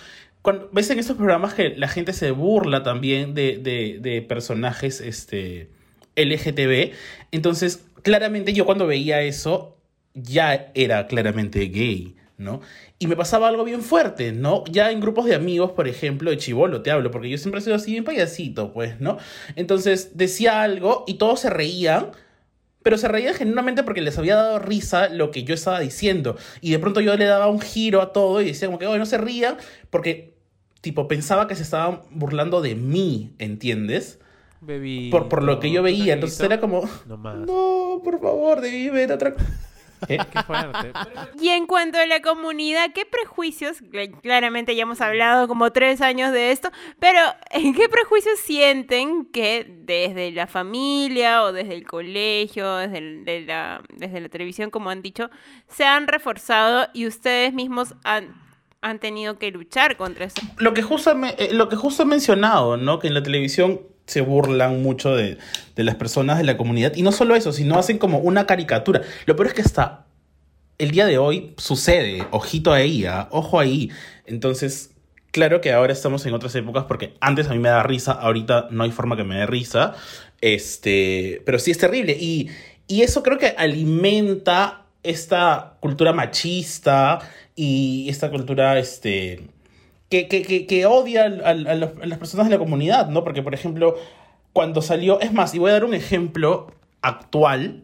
[0.43, 5.01] cuando ves en estos programas que la gente se burla también de, de, de personajes
[5.01, 5.69] este,
[6.17, 6.93] LGTB,
[7.33, 9.77] entonces, claramente yo cuando veía eso,
[10.15, 12.61] ya era claramente gay, ¿no?
[12.99, 14.65] Y me pasaba algo bien fuerte, ¿no?
[14.71, 17.63] Ya en grupos de amigos, por ejemplo, de chivolo te hablo, porque yo siempre he
[17.65, 19.19] sido así bien payasito, pues, ¿no?
[19.55, 22.13] Entonces decía algo y todos se reían,
[22.83, 26.37] pero se reían genuinamente porque les había dado risa lo que yo estaba diciendo.
[26.63, 28.99] Y de pronto yo le daba un giro a todo y decía como que, oye,
[28.99, 29.57] no se rían,
[29.91, 30.35] porque,
[30.81, 34.21] tipo, pensaba que se estaban burlando de mí, ¿entiendes?
[34.63, 35.99] Bebito, Por, por lo que yo veía.
[35.99, 36.15] bebito.
[36.15, 37.37] Entonces era como, No más.
[37.37, 39.47] no, por favor, debí ver otra cosa.
[40.09, 40.19] ¿Eh?
[40.33, 40.93] Qué fuerte.
[41.41, 43.83] Y en cuanto a la comunidad, ¿qué prejuicios?
[43.83, 46.71] Cl- Claramente ya hemos hablado como tres años de esto,
[47.01, 47.19] pero
[47.51, 53.41] ¿en qué prejuicios sienten que desde la familia o desde el colegio, desde, el- de
[53.43, 55.31] la, desde la televisión, como han dicho,
[55.69, 58.35] se han reforzado y ustedes mismos han,
[58.83, 60.41] han tenido que luchar contra eso?
[60.59, 62.99] lo que justo, me- eh, lo que justo he mencionado, ¿no?
[62.99, 65.39] Que en la televisión se burlan mucho de,
[65.75, 66.95] de las personas de la comunidad.
[66.97, 69.03] Y no solo eso, sino hacen como una caricatura.
[69.27, 70.07] Lo peor es que hasta
[70.79, 72.27] el día de hoy sucede.
[72.31, 73.29] Ojito ahí, ¿ah?
[73.31, 73.91] ojo ahí.
[74.27, 74.91] Entonces,
[75.33, 78.69] claro que ahora estamos en otras épocas porque antes a mí me da risa, ahorita
[78.71, 79.95] no hay forma que me dé risa.
[80.41, 82.17] Este, pero sí es terrible.
[82.19, 82.51] Y,
[82.87, 87.21] y eso creo que alimenta esta cultura machista
[87.55, 89.49] y esta cultura, este,
[90.29, 93.25] que, que, que, que odia a, los- a las personas de la comunidad, ¿no?
[93.25, 93.97] Porque, por ejemplo,
[94.53, 97.83] cuando salió, es más, y voy a dar un ejemplo actual,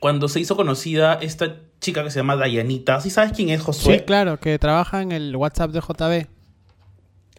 [0.00, 3.98] cuando se hizo conocida esta chica que se llama Dayanita, ¿sí sabes quién es Josué?
[3.98, 6.26] Sí, claro, que trabaja en el WhatsApp de JB.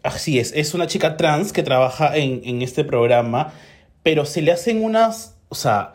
[0.02, 3.52] Así es, es una chica trans que trabaja en, en este programa,
[4.02, 5.94] pero se le hacen unas, o sea,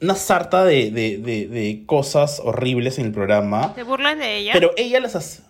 [0.00, 4.52] una sarta de, de, de, de cosas horribles en el programa, ¿Se burlan de ella?
[4.54, 5.42] pero ella las hace...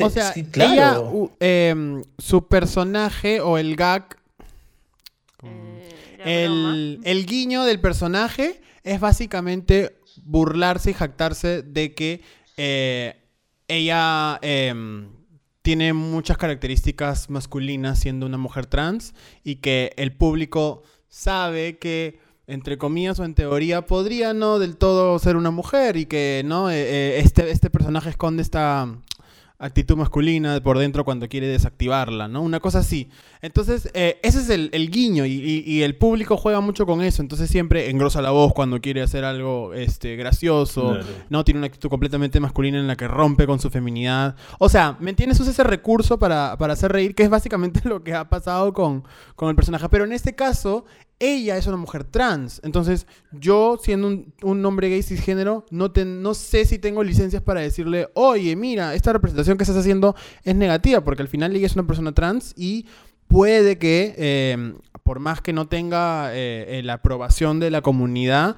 [0.00, 1.30] o sea, sí, claro.
[1.40, 4.16] ella, em, su personaje o el gag,
[6.24, 12.20] Eh, la el, guiño del personaje es básicamente burlarse y jactarse de que
[12.56, 13.16] eh,
[13.68, 15.08] ella em,
[15.62, 22.76] tiene muchas características masculinas siendo una mujer trans y que el público sabe que entre
[22.76, 27.18] comillas o en teoría podría no del todo ser una mujer y que no eh,
[27.18, 28.88] este, este personaje esconde esta
[29.64, 32.42] actitud masculina por dentro cuando quiere desactivarla, ¿no?
[32.42, 33.08] Una cosa así.
[33.40, 37.00] Entonces, eh, ese es el, el guiño y, y- y el público juega mucho con
[37.02, 37.22] eso.
[37.22, 40.98] Entonces siempre engrosa la voz cuando quiere hacer algo este, gracioso.
[41.30, 41.44] ¿no?
[41.44, 44.36] Tiene una actitud completamente masculina en la que rompe con su feminidad.
[44.58, 45.40] O sea, ¿me entiendes?
[45.40, 49.04] Usa ese recurso para, para hacer reír, que es básicamente lo que ha pasado con,
[49.36, 49.88] con el personaje.
[49.88, 50.84] Pero en este caso,
[51.24, 52.60] ella es una mujer trans.
[52.64, 57.40] Entonces, yo, siendo un, un hombre gay cisgénero, no, te- no sé si tengo licencias
[57.42, 61.66] para decirle, oye, mira, esta representación que estás haciendo es negativa, porque al final ella
[61.66, 62.86] es una persona trans y
[63.28, 68.56] puede que, eh, por más que no tenga eh, eh, la aprobación de la comunidad,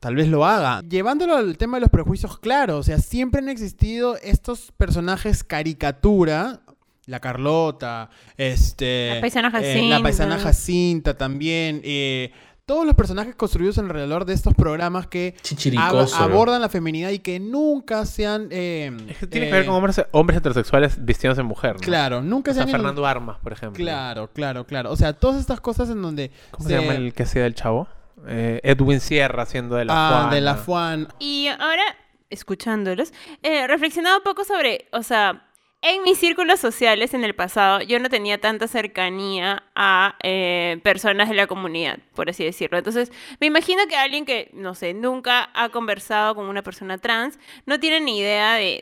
[0.00, 0.82] tal vez lo haga.
[0.88, 6.60] Llevándolo al tema de los prejuicios, claro, o sea, siempre han existido estos personajes caricatura.
[7.06, 9.12] La Carlota, este...
[9.14, 10.02] La paisana eh, la Jacinta.
[10.02, 11.80] paisana Jacinta también.
[11.84, 12.32] eh,
[12.64, 17.38] todos los personajes construidos alrededor de estos programas que ab- abordan la feminidad y que
[17.38, 18.48] nunca sean...
[18.50, 21.80] eh, Es que tiene eh, que ver con hombres, hombres heterosexuales vistiéndose en mujer, ¿no?
[21.80, 22.68] Claro, nunca O se han...
[22.68, 23.76] Fernando Armas, por ejemplo.
[23.80, 24.90] Claro, claro, claro.
[24.90, 26.32] O sea, todas estas cosas en donde...
[26.50, 27.86] ¿Cómo se, llama el que hacía del chavo?
[28.26, 30.34] Eh, Edwin Sierra haciendo de la Ah, Juana.
[30.34, 31.08] de la Fuan.
[31.20, 31.84] Y ahora,
[32.30, 33.12] escuchándolos,
[33.44, 35.44] eh, reflexionaba un poco sobre, o sea,
[35.82, 41.28] en mis círculos sociales en el pasado, yo no tenía tanta cercanía a eh, personas
[41.28, 42.76] de la comunidad, por así decirlo.
[42.78, 47.38] Entonces, me imagino que alguien que, no sé, nunca ha conversado con una persona trans,
[47.66, 48.80] no tiene ni idea de,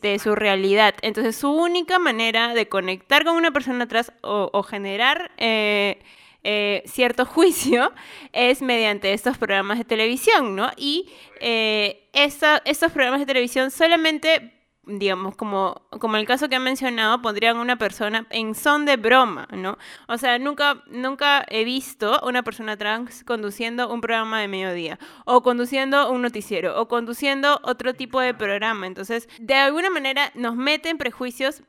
[0.00, 0.94] de- su realidad.
[1.02, 5.30] Entonces, su única manera de conectar con una persona trans o, generar...
[5.36, 5.98] eh,
[6.42, 7.92] eh, cierto juicio
[8.32, 10.70] es mediante estos programas de televisión, ¿no?
[10.76, 11.10] Y
[11.40, 14.52] eh, estos programas de televisión solamente,
[14.98, 19.48] digamos, como, como el caso que han mencionado, pondrían una persona en son de broma,
[19.52, 19.78] ¿no?
[20.08, 25.42] O sea, nunca, nunca he visto una persona trans conduciendo un programa de mediodía, o
[25.42, 28.86] conduciendo un noticiero, o conduciendo otro tipo de programa.
[28.86, 31.62] Entonces, de alguna manera nos meten prejuicios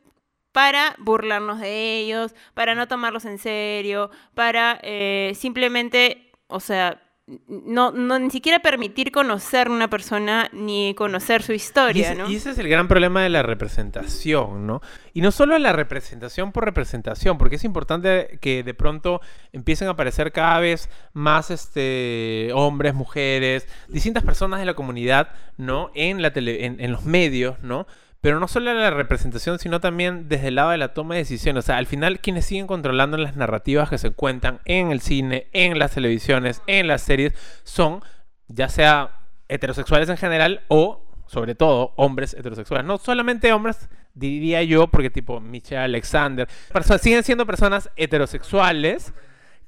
[0.52, 7.02] para burlarnos de ellos, para no tomarlos en serio, para eh, simplemente, o sea,
[7.48, 12.30] no, no ni siquiera permitir conocer una persona ni conocer su Y historia, ese, ¿no?
[12.30, 14.82] y ese es el gran problema de la representación, ¿no?
[15.14, 19.22] Y no solo la representación por representación, porque es importante que de pronto
[19.52, 25.92] empiecen a aparecer cada vez más este, hombres, mujeres, distintas personas de la comunidad, ¿no?
[25.96, 27.88] En, la tele- en, en los medios, ¿no?
[28.22, 31.66] Pero no solo la representación, sino también desde el lado de la toma de decisiones.
[31.66, 35.48] O sea, al final quienes siguen controlando las narrativas que se cuentan en el cine,
[35.54, 38.04] en las televisiones, en las series, son
[38.48, 42.86] ya sea heterosexuales en general o, sobre todo, hombres heterosexuales.
[42.86, 46.48] No solamente hombres, diría yo, porque tipo Michelle Alexander,
[47.00, 49.14] siguen siendo personas heterosexuales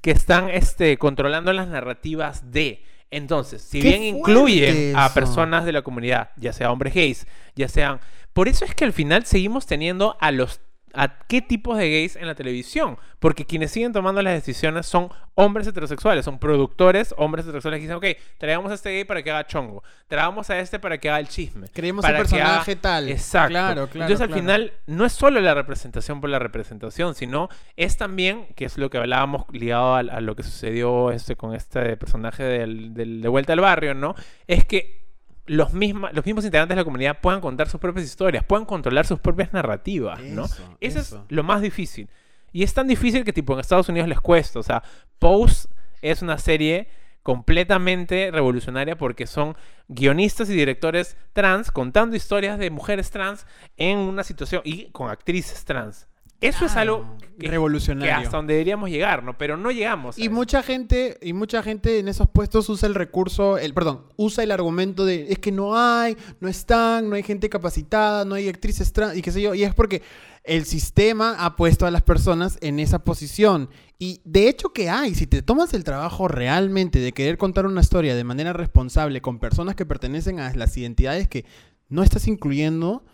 [0.00, 2.84] que están este, controlando las narrativas de...
[3.16, 5.14] Entonces, si ¡Qué bien incluyen a eso!
[5.14, 8.00] personas de la comunidad, ya sea hombres gays, ya sean...
[8.32, 10.60] Por eso es que al final seguimos teniendo a los
[10.94, 12.98] a qué tipos de gays en la televisión.
[13.18, 17.96] Porque quienes siguen tomando las decisiones son hombres heterosexuales, son productores, hombres heterosexuales que dicen,
[17.96, 21.20] ok, traigamos a este gay para que haga chongo, traigamos a este para que haga
[21.20, 21.68] el chisme.
[21.72, 22.28] Creemos para haga-".
[22.28, 23.08] personaje tal.
[23.08, 23.48] Exacto.
[23.50, 27.96] Claro, claro, Entonces al final no es solo la representación por la representación, sino es
[27.96, 31.96] también, que es lo que hablábamos ligado a, a lo que sucedió este, con este
[31.96, 34.14] personaje del, del- de Vuelta al Barrio, ¿no?
[34.46, 35.03] Es que
[35.46, 39.06] los, misma- los mismos integrantes de la comunidad puedan contar sus propias historias, puedan controlar
[39.06, 40.44] sus propias narrativas, ¿no?
[40.46, 41.24] Eso, Eso, eso.
[41.28, 42.08] es lo más difícil.
[42.52, 44.58] Y es tan difícil que tipo en Estados Unidos les cuesta.
[44.58, 44.82] O sea,
[45.18, 45.68] Pose
[46.02, 46.88] es una serie
[47.22, 49.56] completamente revolucionaria porque son
[49.88, 55.64] guionistas y directores trans contando historias de mujeres trans en una situación y con actrices
[55.64, 56.06] trans.
[56.48, 58.16] Eso es algo que- Revolucionario.
[58.16, 59.36] Que hasta donde deberíamos llegar, ¿no?
[59.36, 60.18] Pero no llegamos.
[60.18, 60.30] Y eso.
[60.30, 64.52] mucha gente, y mucha gente en esos puestos usa el recurso, el, perdón, usa el
[64.52, 68.92] argumento de es que no hay, no están, no hay gente capacitada, no hay actrices
[68.92, 70.02] trans, y qué sé yo, y es porque
[70.44, 73.68] el sistema ha puesto a las personas en esa posición.
[73.98, 77.80] Y de hecho que hay, si te tomas el trabajo realmente de querer contar una
[77.80, 81.46] historia de manera responsable con personas que pertenecen a las identidades que
[81.88, 83.04] no estás incluyendo,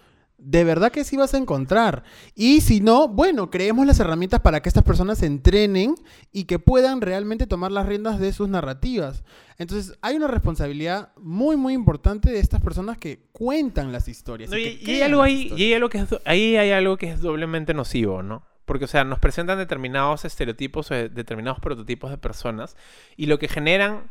[0.42, 2.02] de verdad que sí vas a encontrar.
[2.34, 5.94] Y si no, bueno, creemos las herramientas para que estas personas se entrenen
[6.32, 9.22] y que puedan realmente tomar las riendas de sus narrativas.
[9.58, 14.50] Entonces, hay una responsabilidad muy, muy importante de estas personas que cuentan las historias.
[14.50, 16.70] No, y y, que y hay algo ahí, y hay algo que es ahí hay
[16.70, 18.42] algo que es doblemente nocivo, ¿no?
[18.64, 22.76] Porque, o sea, nos presentan determinados estereotipos o de- determinados prototipos de personas
[23.16, 24.10] y lo que generan,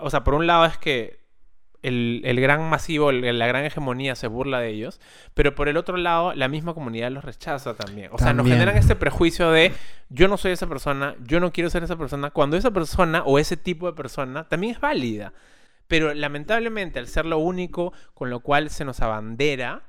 [0.00, 1.21] o sea, por un lado es que
[1.82, 5.00] el, el gran masivo, el- la gran hegemonía se burla de ellos,
[5.34, 8.08] pero por el otro lado, la misma comunidad los rechaza también.
[8.12, 8.58] O sea, nos También.
[8.58, 9.72] generan este prejuicio de
[10.08, 13.38] yo no soy esa persona, yo no quiero ser esa persona, cuando esa persona o
[13.38, 15.32] ese tipo de persona también es válida.
[15.88, 19.82] Pero lamentablemente, al ser lo único con lo cual se nos abandera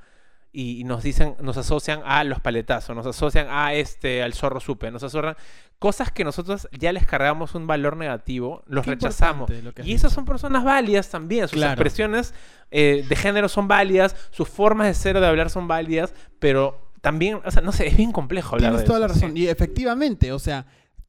[0.53, 4.59] y y nos dicen, nos asocian a los paletazos, nos asocian a este, al zorro
[4.59, 5.35] supe, nos asocian
[5.79, 9.49] cosas que nosotros ya les cargamos un valor negativo, los Qué rechazamos.
[9.49, 11.73] lo Y esas son personas válidas también, sus Claro.
[11.73, 12.33] expresiones
[12.71, 16.91] eh, de género son válidas, sus formas de ser o de hablar son válidas, pero
[17.01, 19.33] también, o sea, no sé, es bien complejo hablar Tienes de toda la razón.
[19.33, 19.39] sí.
[19.41, 20.67] Y efectivamente, o sea,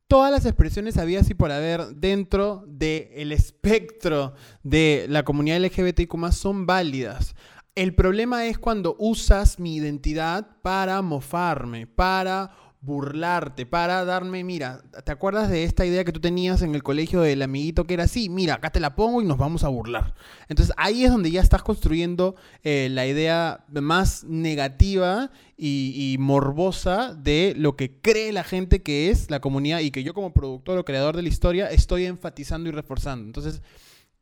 [0.08, 6.66] todas las expresiones habidas y por haber dentro del espectro de la comunidad LGBTIQ son
[6.66, 7.34] válidas.
[7.74, 15.10] El problema es cuando usas mi identidad para mofarme, para burlarte, para darme, mira, ¿te
[15.10, 18.28] acuerdas de esta idea que tú tenías en el colegio del amiguito que era así?
[18.28, 20.14] Mira, acá te la pongo y nos vamos a burlar.
[20.48, 27.14] Entonces ahí es donde ya estás construyendo eh, la idea más negativa y, y morbosa
[27.14, 30.78] de lo que cree la gente que es la comunidad y que yo como productor
[30.78, 33.26] o creador de la historia estoy enfatizando y reforzando.
[33.26, 33.62] Entonces,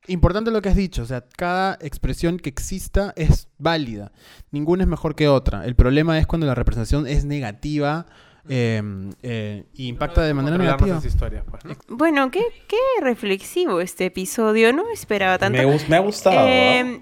[0.09, 4.13] importante lo que has dicho, o sea, cada expresión que exista es válida,
[4.51, 5.65] ninguna es mejor que otra.
[5.65, 8.07] El problema es cuando la representación es negativa
[8.49, 8.83] eh,
[9.23, 10.89] eh, y impacta de manera negativa.
[10.89, 11.77] nuestras historias, pues, ¿no?
[11.97, 14.73] Bueno, qué, qué reflexivo este episodio.
[14.73, 15.59] No esperaba tanto.
[15.63, 16.47] Me, me ha gustado.
[16.49, 17.01] Eh,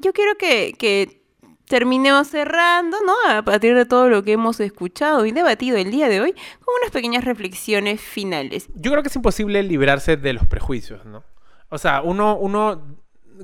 [0.00, 1.22] yo quiero que, que
[1.68, 3.14] terminemos cerrando, ¿no?
[3.32, 6.74] A partir de todo lo que hemos escuchado y debatido el día de hoy, con
[6.82, 8.68] unas pequeñas reflexiones finales.
[8.74, 11.22] Yo creo que es imposible librarse de los prejuicios, ¿no?
[11.70, 12.82] O sea, uno, uno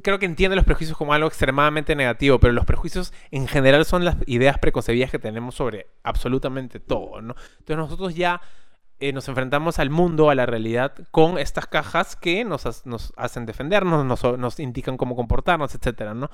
[0.02, 4.04] creo que entiende los prejuicios como algo extremadamente negativo, pero los prejuicios en general son
[4.04, 7.34] las ideas preconcebidas que tenemos sobre absolutamente todo, ¿no?
[7.58, 8.40] Entonces nosotros ya
[8.98, 12.64] eh, nos enfrentamos al mundo, a la realidad, con estas cajas que nos,
[13.16, 14.06] hacen defendernos,
[14.38, 16.30] nos, indican cómo comportarnos, etcétera, ¿no?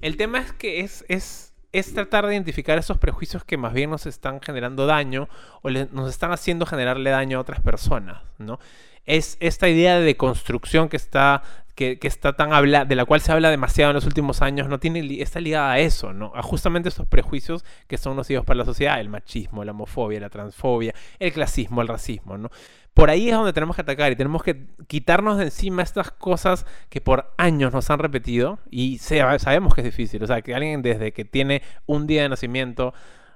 [0.00, 4.06] El tema es que es, es tratar de identificar esos prejuicios que más bien nos
[4.06, 5.28] están generando daño
[5.60, 8.58] o nos están haciendo generarle daño a otras personas, ¿no?
[9.04, 11.42] Es esta idea de construcción que está,
[11.74, 14.80] que, está tan habla, de la cual se habla demasiado en los últimos años, no
[14.80, 16.32] tiene, está ligada a eso, ¿no?
[16.34, 20.30] A justamente estos prejuicios que son nocivos para la sociedad, el machismo, la homofobia, la
[20.30, 22.50] transfobia, el clasismo, el racismo, ¿no?
[22.96, 26.64] Por ahí es donde tenemos que atacar y tenemos que quitarnos de encima estas cosas
[26.88, 30.24] que por años nos han repetido y sabemos que es difícil.
[30.24, 32.94] O sea, que alguien desde que tiene un día de nacimiento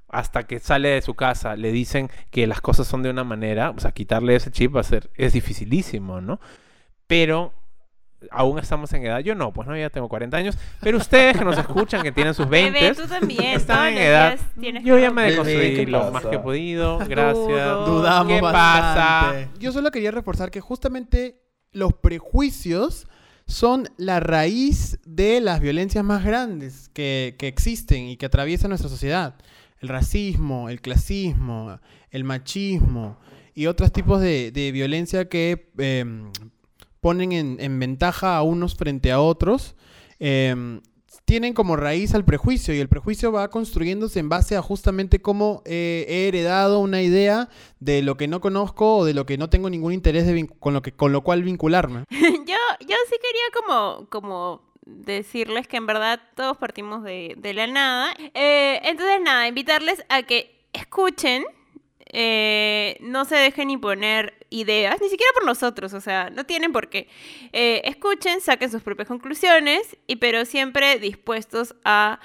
[0.08, 3.68] hasta que sale de su casa le dicen que las cosas son de una manera,
[3.68, 6.40] o sea, quitarle ese chip va a ser, es dificilísimo, ¿no?
[7.06, 7.52] Pero
[8.30, 11.44] aún estamos en edad, yo no, pues no, ya tengo 40 años, pero ustedes que
[11.44, 13.44] nos escuchan, que tienen sus 20, Bebé, tú también.
[13.56, 14.38] están todos en edad.
[14.58, 17.34] tienes Yo ya me deconstruí ¿qué lo más que he podido, gracias.
[17.34, 17.86] Dudo.
[17.86, 19.44] Dudamos ¿Qué bastante.
[19.44, 19.58] pasa?
[19.58, 21.40] Yo solo quería reforzar que justamente
[21.72, 23.06] los prejuicios
[23.46, 28.88] son la raíz de las violencias más grandes que, que existen y que atraviesan nuestra
[28.88, 29.34] sociedad.
[29.80, 33.18] El racismo, el clasismo, el machismo
[33.54, 36.30] y otros tipos de, de violencia que em,
[37.00, 39.74] ponen en, en ventaja a unos frente a otros.
[40.18, 40.80] em,
[41.24, 45.62] tienen como raíz al prejuicio y el prejuicio va construyéndose en base a justamente cómo
[45.64, 47.48] eh, he heredado una idea
[47.78, 50.74] de lo que no conozco o de lo que no tengo ningún interés de con,
[50.74, 52.04] lo que, con lo cual vincularme.
[52.10, 57.66] yo, yo sí quería como, como decirles que en verdad todos partimos de, de la
[57.68, 58.12] nada.
[58.34, 61.44] Eh, entonces, nada, invitarles a que escuchen,
[62.12, 66.88] eh, no se dejen imponer ideas, ni siquiera por nosotros, o sea, no tienen por
[66.88, 67.08] qué.
[67.52, 72.20] Eh, escuchen, saquen sus propias conclusiones, y, pero siempre dispuestos a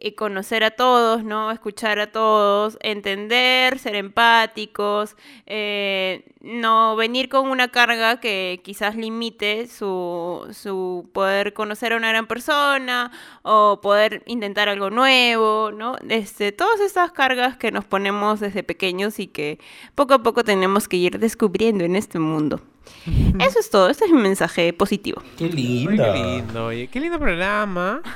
[0.00, 1.50] eh, conocer a todos, ¿no?
[1.50, 5.16] Escuchar a todos, entender, ser empáticos,
[5.46, 12.10] eh, no venir con una carga que quizás limite su, su poder conocer a una
[12.10, 13.10] gran persona
[13.42, 15.96] o poder intentar algo nuevo, ¿no?
[16.08, 19.58] Este, todas esas cargas que nos ponemos desde pequeños y que
[19.94, 22.60] poco a poco tenemos que ir descubriendo en este mundo.
[23.40, 25.22] Eso es todo, este es mi mensaje positivo.
[25.36, 26.12] Qué Ay, linda.
[26.14, 26.86] qué lindo, oye.
[26.88, 28.00] Qué lindo programa.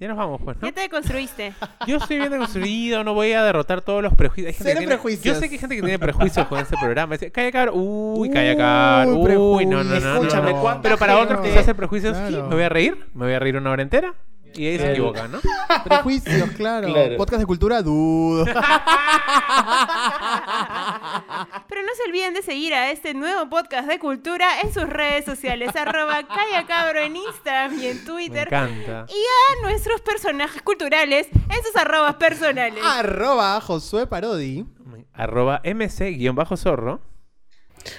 [0.00, 0.66] Ya nos vamos, pues, ¿no?
[0.66, 1.54] ¿Qué te construiste?
[1.86, 4.48] Yo estoy bien construido, no voy a derrotar todos los prejuicios.
[4.48, 5.24] Hay gente Cero que tiene- prejuicios.
[5.36, 7.14] Yo sé que hay gente que tiene prejuicios con este programa.
[7.36, 7.74] Calla, cabrón.
[7.78, 9.14] Uy, calla, cabrón.
[9.18, 10.14] Uy, Uy, no, no, no.
[10.14, 10.60] Escúchame, no.
[10.62, 12.48] ¿cuánta Pero para otros quizás el prejuicio es, Claro.
[12.48, 14.14] me voy a reír, me voy a reír una hora entera.
[14.54, 15.38] Y ahí se equivoca, ¿no?
[15.84, 16.90] Prejuicios, claro.
[16.90, 17.16] Claro.
[17.18, 18.46] Podcast de cultura, dudo.
[21.68, 25.26] Pero no se olviden de seguir a este nuevo podcast de cultura en sus redes
[25.26, 28.46] sociales, arroba Calla Cabro en Instagram y en Me Twitter.
[28.48, 29.04] encanta.
[29.10, 32.82] Y a nuestros personajes culturales en sus arrobas personales.
[32.82, 34.64] Arroba Josué Parodi.
[35.12, 37.00] Arroba mc-zorro.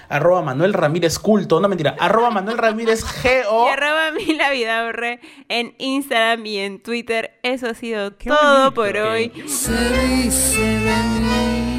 [0.09, 1.59] Arroba Manuel Ramírez Culto.
[1.59, 1.95] No mentira.
[1.99, 3.67] Arroba Manuel Ramírez G.O.
[3.67, 5.19] Y arroba Mila Vidaurre
[5.49, 7.39] en Instagram y en Twitter.
[7.43, 8.73] Eso ha sido Qué todo bonito.
[8.73, 9.31] por hoy.
[9.47, 11.77] Se dice de mí.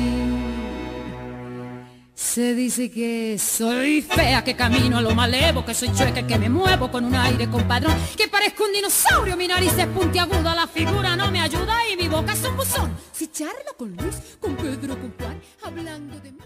[2.14, 6.48] Se dice que soy fea, que camino a lo malevo, que soy chueca, que me
[6.48, 11.14] muevo con un aire compadrón, que parezco un dinosaurio, mi nariz es puntiaguda, la figura
[11.16, 12.96] no me ayuda y mi boca es un buzón.
[13.12, 16.38] Si charlo con Luis, con Pedro, con Juan, hablando de mí.